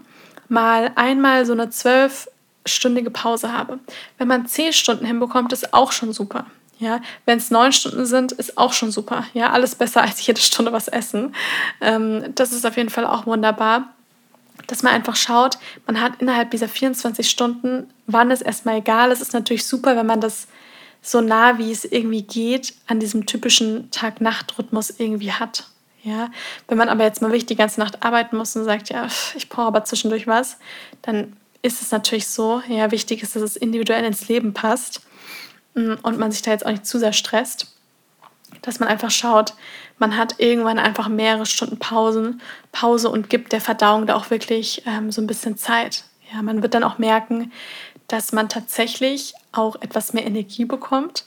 mal 0.48 0.92
einmal 0.94 1.46
so 1.46 1.52
eine 1.52 1.70
zwölfstündige 1.70 3.10
Pause 3.10 3.52
habe. 3.52 3.78
Wenn 4.18 4.28
man 4.28 4.46
zehn 4.46 4.72
Stunden 4.72 5.06
hinbekommt, 5.06 5.52
ist 5.52 5.72
auch 5.74 5.92
schon 5.92 6.12
super. 6.12 6.46
Ja, 6.78 7.00
wenn 7.24 7.38
es 7.38 7.50
neun 7.50 7.72
Stunden 7.72 8.04
sind, 8.04 8.32
ist 8.32 8.58
auch 8.58 8.72
schon 8.72 8.90
super. 8.90 9.24
Ja, 9.32 9.50
alles 9.50 9.74
besser 9.76 10.02
als 10.02 10.26
jede 10.26 10.40
Stunde 10.40 10.72
was 10.72 10.88
essen. 10.88 11.34
Ähm, 11.80 12.32
das 12.34 12.52
ist 12.52 12.66
auf 12.66 12.76
jeden 12.76 12.90
Fall 12.90 13.06
auch 13.06 13.26
wunderbar 13.26 13.94
dass 14.66 14.82
man 14.82 14.92
einfach 14.92 15.16
schaut, 15.16 15.58
man 15.86 16.00
hat 16.00 16.20
innerhalb 16.20 16.50
dieser 16.50 16.68
24 16.68 17.28
Stunden, 17.28 17.90
wann 18.06 18.30
ist 18.30 18.42
erstmal 18.42 18.78
egal. 18.78 19.10
Es 19.10 19.20
ist 19.20 19.32
natürlich 19.32 19.66
super, 19.66 19.96
wenn 19.96 20.06
man 20.06 20.20
das 20.20 20.46
so 21.06 21.20
nah 21.20 21.58
wie 21.58 21.70
es 21.70 21.84
irgendwie 21.84 22.22
geht 22.22 22.74
an 22.86 23.00
diesem 23.00 23.26
typischen 23.26 23.90
Tag-Nacht-Rhythmus 23.90 24.90
irgendwie 24.98 25.32
hat. 25.32 25.68
Ja, 26.02 26.28
wenn 26.68 26.76
man 26.76 26.90
aber 26.90 27.04
jetzt 27.04 27.22
mal 27.22 27.28
wirklich 27.28 27.46
die 27.46 27.56
ganze 27.56 27.80
Nacht 27.80 28.02
arbeiten 28.02 28.36
muss 28.36 28.54
und 28.56 28.64
sagt, 28.64 28.90
ja, 28.90 29.08
ich 29.34 29.48
brauche 29.48 29.68
aber 29.68 29.84
zwischendurch 29.84 30.26
was, 30.26 30.58
dann 31.00 31.34
ist 31.62 31.80
es 31.80 31.90
natürlich 31.90 32.26
so. 32.26 32.62
Ja, 32.68 32.90
wichtig 32.90 33.22
ist, 33.22 33.36
dass 33.36 33.42
es 33.42 33.56
individuell 33.56 34.04
ins 34.04 34.28
Leben 34.28 34.52
passt 34.52 35.00
mm, 35.74 35.94
und 36.02 36.18
man 36.18 36.30
sich 36.30 36.42
da 36.42 36.50
jetzt 36.50 36.66
auch 36.66 36.70
nicht 36.70 36.86
zu 36.86 36.98
sehr 36.98 37.14
stresst 37.14 37.74
dass 38.62 38.80
man 38.80 38.88
einfach 38.88 39.10
schaut, 39.10 39.54
man 39.98 40.16
hat 40.16 40.36
irgendwann 40.38 40.78
einfach 40.78 41.08
mehrere 41.08 41.46
Stunden 41.46 41.78
Pausen, 41.78 42.40
Pause 42.72 43.10
und 43.10 43.30
gibt 43.30 43.52
der 43.52 43.60
Verdauung 43.60 44.06
da 44.06 44.16
auch 44.16 44.30
wirklich 44.30 44.82
ähm, 44.86 45.12
so 45.12 45.20
ein 45.20 45.26
bisschen 45.26 45.56
Zeit. 45.56 46.04
Ja, 46.32 46.42
man 46.42 46.62
wird 46.62 46.74
dann 46.74 46.84
auch 46.84 46.98
merken, 46.98 47.52
dass 48.14 48.30
man 48.30 48.48
tatsächlich 48.48 49.34
auch 49.50 49.74
etwas 49.76 50.12
mehr 50.12 50.24
Energie 50.24 50.64
bekommt, 50.64 51.24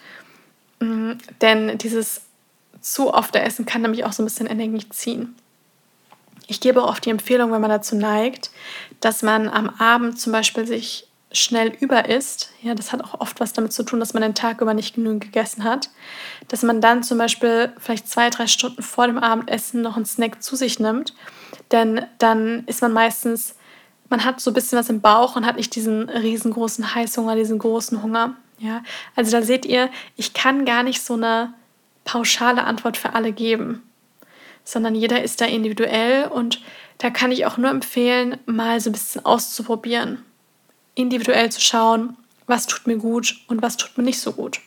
ähm, 0.80 1.18
denn 1.42 1.78
dieses 1.78 2.22
zu 2.80 3.14
oft 3.14 3.36
Essen 3.36 3.66
kann 3.66 3.82
nämlich 3.82 4.06
auch 4.06 4.14
so 4.14 4.24
ein 4.24 4.26
bisschen 4.26 4.48
Energie 4.48 4.88
ziehen. 4.90 5.36
Ich 6.48 6.62
gebe 6.62 6.82
auch 6.82 6.88
oft 6.88 7.06
die 7.06 7.10
Empfehlung, 7.10 7.52
wenn 7.52 7.60
man 7.60 7.70
dazu 7.70 7.98
neigt, 7.98 8.52
dass 9.02 9.22
man 9.22 9.50
am 9.50 9.70
Abend 9.70 10.18
zum 10.18 10.32
Beispiel 10.32 10.66
sich 10.66 11.10
schnell 11.34 11.76
über 11.82 12.08
isst, 12.08 12.52
ja, 12.62 12.74
das 12.74 12.94
hat 12.94 13.04
auch 13.04 13.20
oft 13.20 13.42
was 13.42 13.52
damit 13.52 13.74
zu 13.74 13.84
tun, 13.84 14.00
dass 14.00 14.14
man 14.14 14.24
den 14.24 14.34
Tag 14.34 14.62
über 14.62 14.74
nicht 14.74 14.96
genügend 14.96 15.26
gegessen 15.26 15.66
hat, 15.66 15.90
dass 16.48 16.64
man 16.64 16.80
dann 16.80 17.04
zum 17.04 17.18
Beispiel 17.18 17.74
vielleicht 17.80 18.08
zwei, 18.08 18.30
drei 18.30 18.48
Stunden 18.48 18.82
vor 18.82 19.08
dem 19.08 19.18
Abendessen 19.18 19.82
noch 19.82 19.98
einen 19.98 20.06
Snack 20.06 20.42
zu 20.42 20.56
sich 20.56 20.80
nimmt, 20.80 21.14
denn 21.74 22.06
dann 22.18 22.64
ist 22.68 22.82
man 22.82 22.94
meistens, 22.94 23.57
man 24.10 24.24
hat 24.24 24.40
so 24.42 24.52
ein 24.52 24.54
bisschen 24.54 24.80
was 24.80 24.90
im 24.90 25.02
Bauch 25.02 25.36
und 25.36 25.46
hat 25.46 25.58
nicht 25.58 25.76
diesen 25.76 26.10
riesengroßen 26.10 26.96
Heißhunger, 26.96 27.36
diesen 27.36 27.60
großen 27.60 28.02
Hunger, 28.04 28.36
ja. 28.60 28.84
Also 29.16 29.32
da 29.32 29.42
seht 29.42 29.66
ihr, 29.66 29.90
ich 30.16 30.34
kann 30.34 30.66
gar 30.66 30.84
nicht 30.84 31.02
so 31.02 31.14
eine 31.14 31.54
pauschale 32.06 32.64
Antwort 32.64 32.98
für 32.98 33.14
alle 33.14 33.32
geben. 33.32 33.84
sondern 34.68 34.96
jeder 34.96 35.24
ist 35.24 35.40
da 35.40 35.46
individuell 35.46 36.28
und 36.28 36.60
da 36.98 37.10
kann 37.10 37.32
ich 37.32 37.46
auch 37.46 37.58
nur 37.58 37.70
empfehlen, 37.70 38.38
mal 38.46 38.82
so 38.82 38.90
ein 38.90 38.94
bisschen 38.94 39.26
auszuprobieren. 39.26 40.24
Individuell 40.94 41.50
zu 41.52 41.62
schauen, 41.62 42.18
was 42.48 42.68
tut 42.68 42.86
mir 42.86 42.98
gut 42.98 43.36
und 43.48 43.62
was 43.62 43.78
tut 43.78 43.98
mir 43.98 44.04
nicht 44.04 44.20
so 44.20 44.34
gut. 44.34 44.60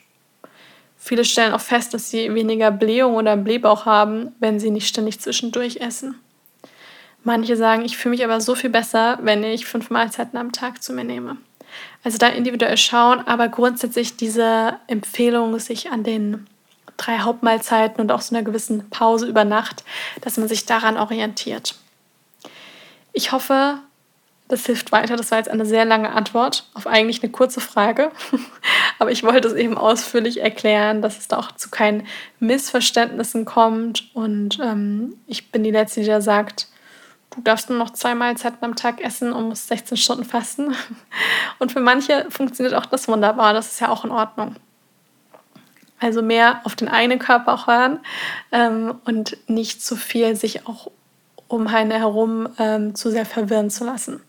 Viele 0.97 1.25
stellen 1.25 1.53
auch 1.53 1.61
fest, 1.61 1.93
dass 1.93 2.11
sie 2.11 2.35
weniger 2.35 2.71
Blähung 2.71 3.15
oder 3.15 3.37
Blähbauch 3.37 3.85
haben, 3.85 4.33
wenn 4.39 4.59
sie 4.59 4.71
nicht 4.71 4.89
ständig 4.89 5.21
zwischendurch 5.21 5.77
essen. 5.77 6.15
Manche 7.23 7.57
sagen, 7.57 7.85
ich 7.85 7.97
fühle 7.97 8.13
mich 8.13 8.25
aber 8.25 8.41
so 8.41 8.55
viel 8.55 8.71
besser, 8.71 9.19
wenn 9.23 9.45
ich 9.45 9.67
fünf 9.67 9.91
Mahlzeiten 9.91 10.39
am 10.39 10.53
Tag 10.53 10.83
zu 10.83 10.93
mir 10.93 11.05
nehme. 11.05 11.37
Also 12.03 12.19
da 12.19 12.29
individuell 12.29 12.77
schauen, 12.77 13.21
aber 13.27 13.49
grundsätzlich 13.49 14.17
diese 14.17 14.79
Empfehlung, 14.87 15.59
sich 15.59 15.91
an 15.91 16.03
den 16.03 16.47
drei 16.97 17.19
Hauptmahlzeiten 17.19 18.01
und 18.01 18.13
auch 18.13 18.21
so 18.21 18.35
einer 18.35 18.45
gewissen 18.45 18.89
Pause 18.91 19.27
über 19.27 19.45
Nacht, 19.45 19.85
dass 20.21 20.37
man 20.37 20.49
sich 20.49 20.67
daran 20.67 20.97
orientiert. 20.97 21.75
Ich 23.13 23.33
hoffe, 23.33 23.79
das 24.51 24.67
hilft 24.67 24.93
weiter. 24.93 25.17
Das 25.17 25.31
war 25.31 25.39
jetzt 25.39 25.49
eine 25.49 25.65
sehr 25.65 25.85
lange 25.85 26.13
Antwort 26.13 26.69
auf 26.75 26.87
eigentlich 26.87 27.23
eine 27.23 27.31
kurze 27.31 27.61
Frage. 27.61 28.11
Aber 28.99 29.13
ich 29.13 29.23
wollte 29.23 29.49
es 29.49 29.55
eben 29.55 29.79
ausführlich 29.79 30.41
erklären, 30.41 31.03
dass 31.03 31.19
es 31.19 31.29
da 31.29 31.39
auch 31.39 31.53
zu 31.53 31.71
keinen 31.71 32.07
Missverständnissen 32.41 33.45
kommt. 33.45 34.11
Und 34.15 34.59
ähm, 34.61 35.15
ich 35.27 35.51
bin 35.53 35.63
die 35.63 35.71
Letzte, 35.71 36.01
die 36.01 36.07
da 36.07 36.21
sagt, 36.21 36.67
du 37.35 37.41
darfst 37.43 37.71
nur 37.71 37.79
noch 37.79 37.91
zwei 37.91 38.15
Mahlzeiten 38.15 38.59
am 38.63 38.77
Tag 38.77 39.01
essen 39.01 39.33
und 39.33 39.49
musst 39.49 39.69
16 39.69 39.97
Stunden 39.97 40.25
fasten. 40.25 40.75
Und 41.59 41.73
für 41.73 41.81
manche 41.81 42.27
funktioniert 42.31 42.75
auch 42.75 42.87
das 42.87 43.09
wunderbar. 43.09 43.53
Das 43.53 43.73
ist 43.73 43.81
ja 43.81 43.89
auch 43.89 44.05
in 44.05 44.11
Ordnung. 44.11 44.57
Also 46.01 46.23
mehr 46.23 46.63
auf 46.65 46.75
den 46.75 46.89
eigenen 46.89 47.19
Körper 47.19 47.53
auch 47.53 47.67
hören 47.67 48.01
ähm, 48.53 48.95
und 49.05 49.37
nicht 49.49 49.85
zu 49.85 49.97
viel 49.97 50.35
sich 50.35 50.67
auch 50.67 50.91
um 51.47 51.67
eine 51.67 51.99
herum 51.99 52.49
ähm, 52.59 52.95
zu 52.95 53.11
sehr 53.11 53.27
verwirren 53.27 53.71
zu 53.71 53.85
lassen. 53.85 54.23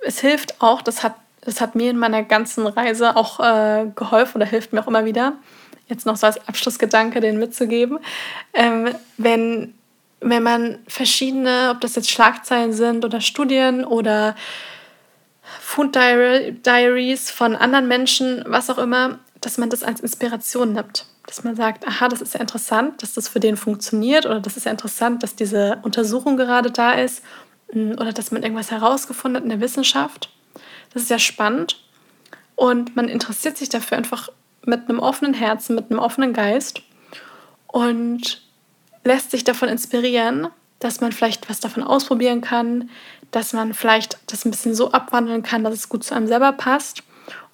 Es 0.00 0.20
hilft 0.20 0.60
auch, 0.60 0.82
das 0.82 1.02
hat, 1.02 1.14
das 1.40 1.60
hat 1.62 1.74
mir 1.74 1.90
in 1.90 1.98
meiner 1.98 2.22
ganzen 2.24 2.66
Reise 2.66 3.16
auch 3.16 3.40
äh, 3.40 3.86
geholfen 3.94 4.36
oder 4.36 4.46
hilft 4.46 4.72
mir 4.72 4.82
auch 4.82 4.88
immer 4.88 5.06
wieder, 5.06 5.34
jetzt 5.86 6.04
noch 6.04 6.16
so 6.16 6.26
als 6.26 6.46
Abschlussgedanke 6.46 7.20
den 7.20 7.38
mitzugeben, 7.38 8.00
ähm, 8.52 8.90
wenn, 9.16 9.77
wenn 10.20 10.42
man 10.42 10.78
verschiedene, 10.88 11.70
ob 11.70 11.80
das 11.80 11.94
jetzt 11.94 12.10
Schlagzeilen 12.10 12.72
sind 12.72 13.04
oder 13.04 13.20
Studien 13.20 13.84
oder 13.84 14.34
Food 15.60 15.94
Diaries 15.94 17.30
von 17.30 17.54
anderen 17.54 17.88
Menschen, 17.88 18.44
was 18.46 18.70
auch 18.70 18.78
immer, 18.78 19.18
dass 19.40 19.58
man 19.58 19.70
das 19.70 19.82
als 19.82 20.00
Inspiration 20.00 20.72
nimmt. 20.72 21.06
Dass 21.26 21.44
man 21.44 21.56
sagt, 21.56 21.86
aha, 21.86 22.08
das 22.08 22.20
ist 22.20 22.34
ja 22.34 22.40
interessant, 22.40 23.02
dass 23.02 23.14
das 23.14 23.28
für 23.28 23.40
den 23.40 23.56
funktioniert 23.56 24.26
oder 24.26 24.40
das 24.40 24.56
ist 24.56 24.66
ja 24.66 24.72
interessant, 24.72 25.22
dass 25.22 25.36
diese 25.36 25.78
Untersuchung 25.82 26.36
gerade 26.36 26.70
da 26.70 26.92
ist 26.92 27.22
mm, 27.72 27.92
oder 27.92 28.12
dass 28.12 28.30
man 28.30 28.42
irgendwas 28.42 28.70
herausgefunden 28.70 29.36
hat 29.36 29.44
in 29.44 29.50
der 29.50 29.60
Wissenschaft. 29.60 30.30
Das 30.92 31.02
ist 31.02 31.10
ja 31.10 31.18
spannend. 31.18 31.84
Und 32.56 32.96
man 32.96 33.08
interessiert 33.08 33.56
sich 33.56 33.68
dafür 33.68 33.98
einfach 33.98 34.30
mit 34.64 34.88
einem 34.88 34.98
offenen 34.98 35.34
Herzen, 35.34 35.76
mit 35.76 35.90
einem 35.90 36.00
offenen 36.00 36.32
Geist. 36.32 36.82
Und 37.66 38.47
lässt 39.08 39.30
sich 39.30 39.42
davon 39.42 39.68
inspirieren, 39.68 40.48
dass 40.78 41.00
man 41.00 41.12
vielleicht 41.12 41.50
was 41.50 41.60
davon 41.60 41.82
ausprobieren 41.82 42.40
kann, 42.40 42.90
dass 43.30 43.52
man 43.52 43.74
vielleicht 43.74 44.18
das 44.26 44.44
ein 44.44 44.50
bisschen 44.50 44.74
so 44.74 44.92
abwandeln 44.92 45.42
kann, 45.42 45.64
dass 45.64 45.74
es 45.74 45.88
gut 45.88 46.04
zu 46.04 46.14
einem 46.14 46.28
selber 46.28 46.52
passt 46.52 47.02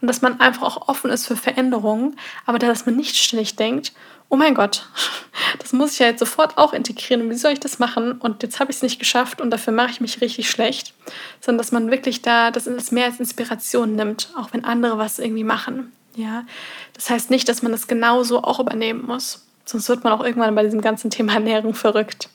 und 0.00 0.08
dass 0.08 0.20
man 0.20 0.40
einfach 0.40 0.62
auch 0.62 0.88
offen 0.88 1.10
ist 1.10 1.26
für 1.26 1.36
Veränderungen, 1.36 2.16
aber 2.44 2.58
dass 2.58 2.86
man 2.86 2.96
nicht 2.96 3.16
ständig 3.16 3.56
denkt, 3.56 3.92
oh 4.28 4.36
mein 4.36 4.54
Gott, 4.54 4.88
das 5.60 5.72
muss 5.72 5.92
ich 5.92 6.00
ja 6.00 6.06
jetzt 6.06 6.18
sofort 6.18 6.58
auch 6.58 6.72
integrieren 6.72 7.30
wie 7.30 7.34
soll 7.34 7.52
ich 7.52 7.60
das 7.60 7.78
machen 7.78 8.12
und 8.12 8.42
jetzt 8.42 8.58
habe 8.58 8.70
ich 8.70 8.78
es 8.78 8.82
nicht 8.82 8.98
geschafft 8.98 9.40
und 9.40 9.50
dafür 9.50 9.72
mache 9.72 9.90
ich 9.90 10.00
mich 10.00 10.20
richtig 10.20 10.50
schlecht, 10.50 10.92
sondern 11.40 11.58
dass 11.58 11.72
man 11.72 11.90
wirklich 11.90 12.20
da 12.20 12.50
das 12.50 12.90
mehr 12.90 13.06
als 13.06 13.20
Inspiration 13.20 13.94
nimmt, 13.94 14.30
auch 14.36 14.52
wenn 14.52 14.64
andere 14.64 14.98
was 14.98 15.20
irgendwie 15.20 15.44
machen. 15.44 15.92
Ja, 16.16 16.44
das 16.94 17.10
heißt 17.10 17.30
nicht, 17.30 17.48
dass 17.48 17.62
man 17.62 17.72
das 17.72 17.86
genauso 17.88 18.42
auch 18.42 18.60
übernehmen 18.60 19.04
muss, 19.06 19.44
sonst 19.64 19.88
wird 19.88 20.04
man 20.04 20.12
auch 20.12 20.24
irgendwann 20.24 20.54
bei 20.54 20.62
diesem 20.62 20.80
ganzen 20.80 21.10
Thema 21.10 21.34
Ernährung 21.34 21.74
verrückt. 21.74 22.28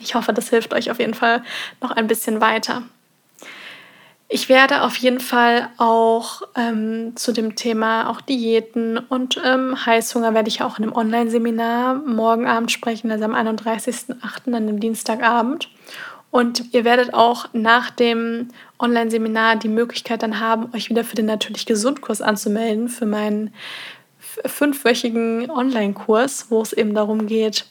Ich 0.00 0.14
hoffe, 0.14 0.32
das 0.32 0.50
hilft 0.50 0.74
euch 0.74 0.90
auf 0.90 0.98
jeden 0.98 1.14
Fall 1.14 1.42
noch 1.80 1.90
ein 1.90 2.06
bisschen 2.06 2.40
weiter. 2.40 2.82
Ich 4.28 4.48
werde 4.48 4.82
auf 4.82 4.96
jeden 4.96 5.20
Fall 5.20 5.68
auch 5.76 6.42
ähm, 6.56 7.12
zu 7.14 7.32
dem 7.32 7.56
Thema 7.56 8.10
auch 8.10 8.20
Diäten 8.20 8.98
und 8.98 9.40
ähm, 9.44 9.86
Heißhunger 9.86 10.34
werde 10.34 10.48
ich 10.48 10.62
auch 10.62 10.78
in 10.78 10.84
einem 10.84 10.94
Online-Seminar 10.94 11.94
morgen 11.94 12.46
Abend 12.46 12.72
sprechen, 12.72 13.12
also 13.12 13.24
am 13.24 13.34
31.08., 13.34 14.52
an 14.52 14.66
dem 14.66 14.80
Dienstagabend. 14.80 15.68
Und 16.30 16.74
ihr 16.74 16.84
werdet 16.84 17.14
auch 17.14 17.46
nach 17.52 17.90
dem 17.90 18.48
Online-Seminar 18.80 19.54
die 19.54 19.68
Möglichkeit 19.68 20.24
dann 20.24 20.40
haben, 20.40 20.74
euch 20.74 20.90
wieder 20.90 21.04
für 21.04 21.14
den 21.14 21.26
Natürlich 21.26 21.64
Gesund-Kurs 21.64 22.20
anzumelden, 22.20 22.88
für 22.88 23.06
meinen 23.06 23.54
fünfwöchigen 24.44 25.50
Online-Kurs, 25.50 26.46
wo 26.50 26.62
es 26.62 26.72
eben 26.72 26.94
darum 26.94 27.26
geht, 27.26 27.66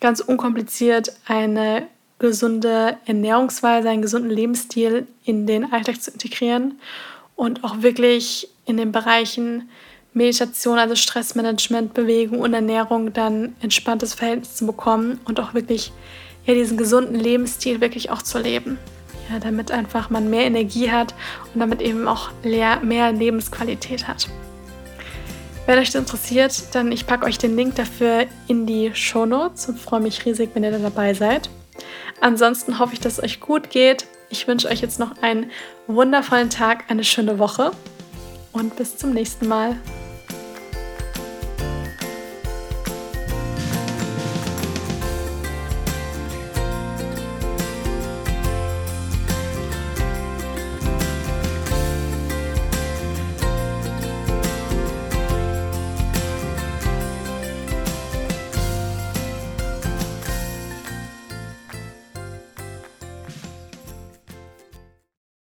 ganz 0.00 0.20
unkompliziert 0.20 1.12
eine 1.26 1.86
gesunde 2.18 2.96
Ernährungsweise, 3.06 3.88
einen 3.88 4.02
gesunden 4.02 4.30
Lebensstil 4.30 5.06
in 5.24 5.46
den 5.46 5.72
Alltag 5.72 6.02
zu 6.02 6.10
integrieren 6.10 6.80
und 7.36 7.64
auch 7.64 7.82
wirklich 7.82 8.48
in 8.66 8.76
den 8.76 8.92
Bereichen 8.92 9.68
Meditation, 10.14 10.78
also 10.78 10.96
Stressmanagement, 10.96 11.94
Bewegung 11.94 12.40
und 12.40 12.52
Ernährung 12.52 13.12
dann 13.12 13.54
entspanntes 13.60 14.14
Verhältnis 14.14 14.56
zu 14.56 14.66
bekommen 14.66 15.20
und 15.26 15.38
auch 15.38 15.54
wirklich 15.54 15.92
ja, 16.44 16.54
diesen 16.54 16.76
gesunden 16.76 17.14
Lebensstil 17.14 17.80
wirklich 17.80 18.10
auch 18.10 18.22
zu 18.22 18.38
leben. 18.38 18.78
Ja, 19.30 19.38
damit 19.38 19.70
einfach 19.70 20.08
man 20.08 20.30
mehr 20.30 20.46
Energie 20.46 20.90
hat 20.90 21.14
und 21.52 21.60
damit 21.60 21.82
eben 21.82 22.08
auch 22.08 22.30
mehr 22.42 23.12
Lebensqualität 23.12 24.08
hat. 24.08 24.28
Wenn 25.68 25.78
euch 25.78 25.90
das 25.90 26.00
interessiert, 26.00 26.74
dann 26.74 26.90
ich 26.92 27.06
packe 27.06 27.26
euch 27.26 27.36
den 27.36 27.54
Link 27.54 27.74
dafür 27.74 28.24
in 28.46 28.64
die 28.64 28.90
Show 28.94 29.26
Notes 29.26 29.68
und 29.68 29.78
freue 29.78 30.00
mich 30.00 30.24
riesig, 30.24 30.48
wenn 30.54 30.64
ihr 30.64 30.70
da 30.70 30.78
dabei 30.78 31.12
seid. 31.12 31.50
Ansonsten 32.22 32.78
hoffe 32.78 32.94
ich, 32.94 33.00
dass 33.00 33.18
es 33.18 33.22
euch 33.22 33.38
gut 33.38 33.68
geht. 33.68 34.06
Ich 34.30 34.48
wünsche 34.48 34.66
euch 34.68 34.80
jetzt 34.80 34.98
noch 34.98 35.20
einen 35.20 35.50
wundervollen 35.86 36.48
Tag, 36.48 36.84
eine 36.88 37.04
schöne 37.04 37.38
Woche 37.38 37.72
und 38.52 38.76
bis 38.76 38.96
zum 38.96 39.12
nächsten 39.12 39.46
Mal. 39.46 39.76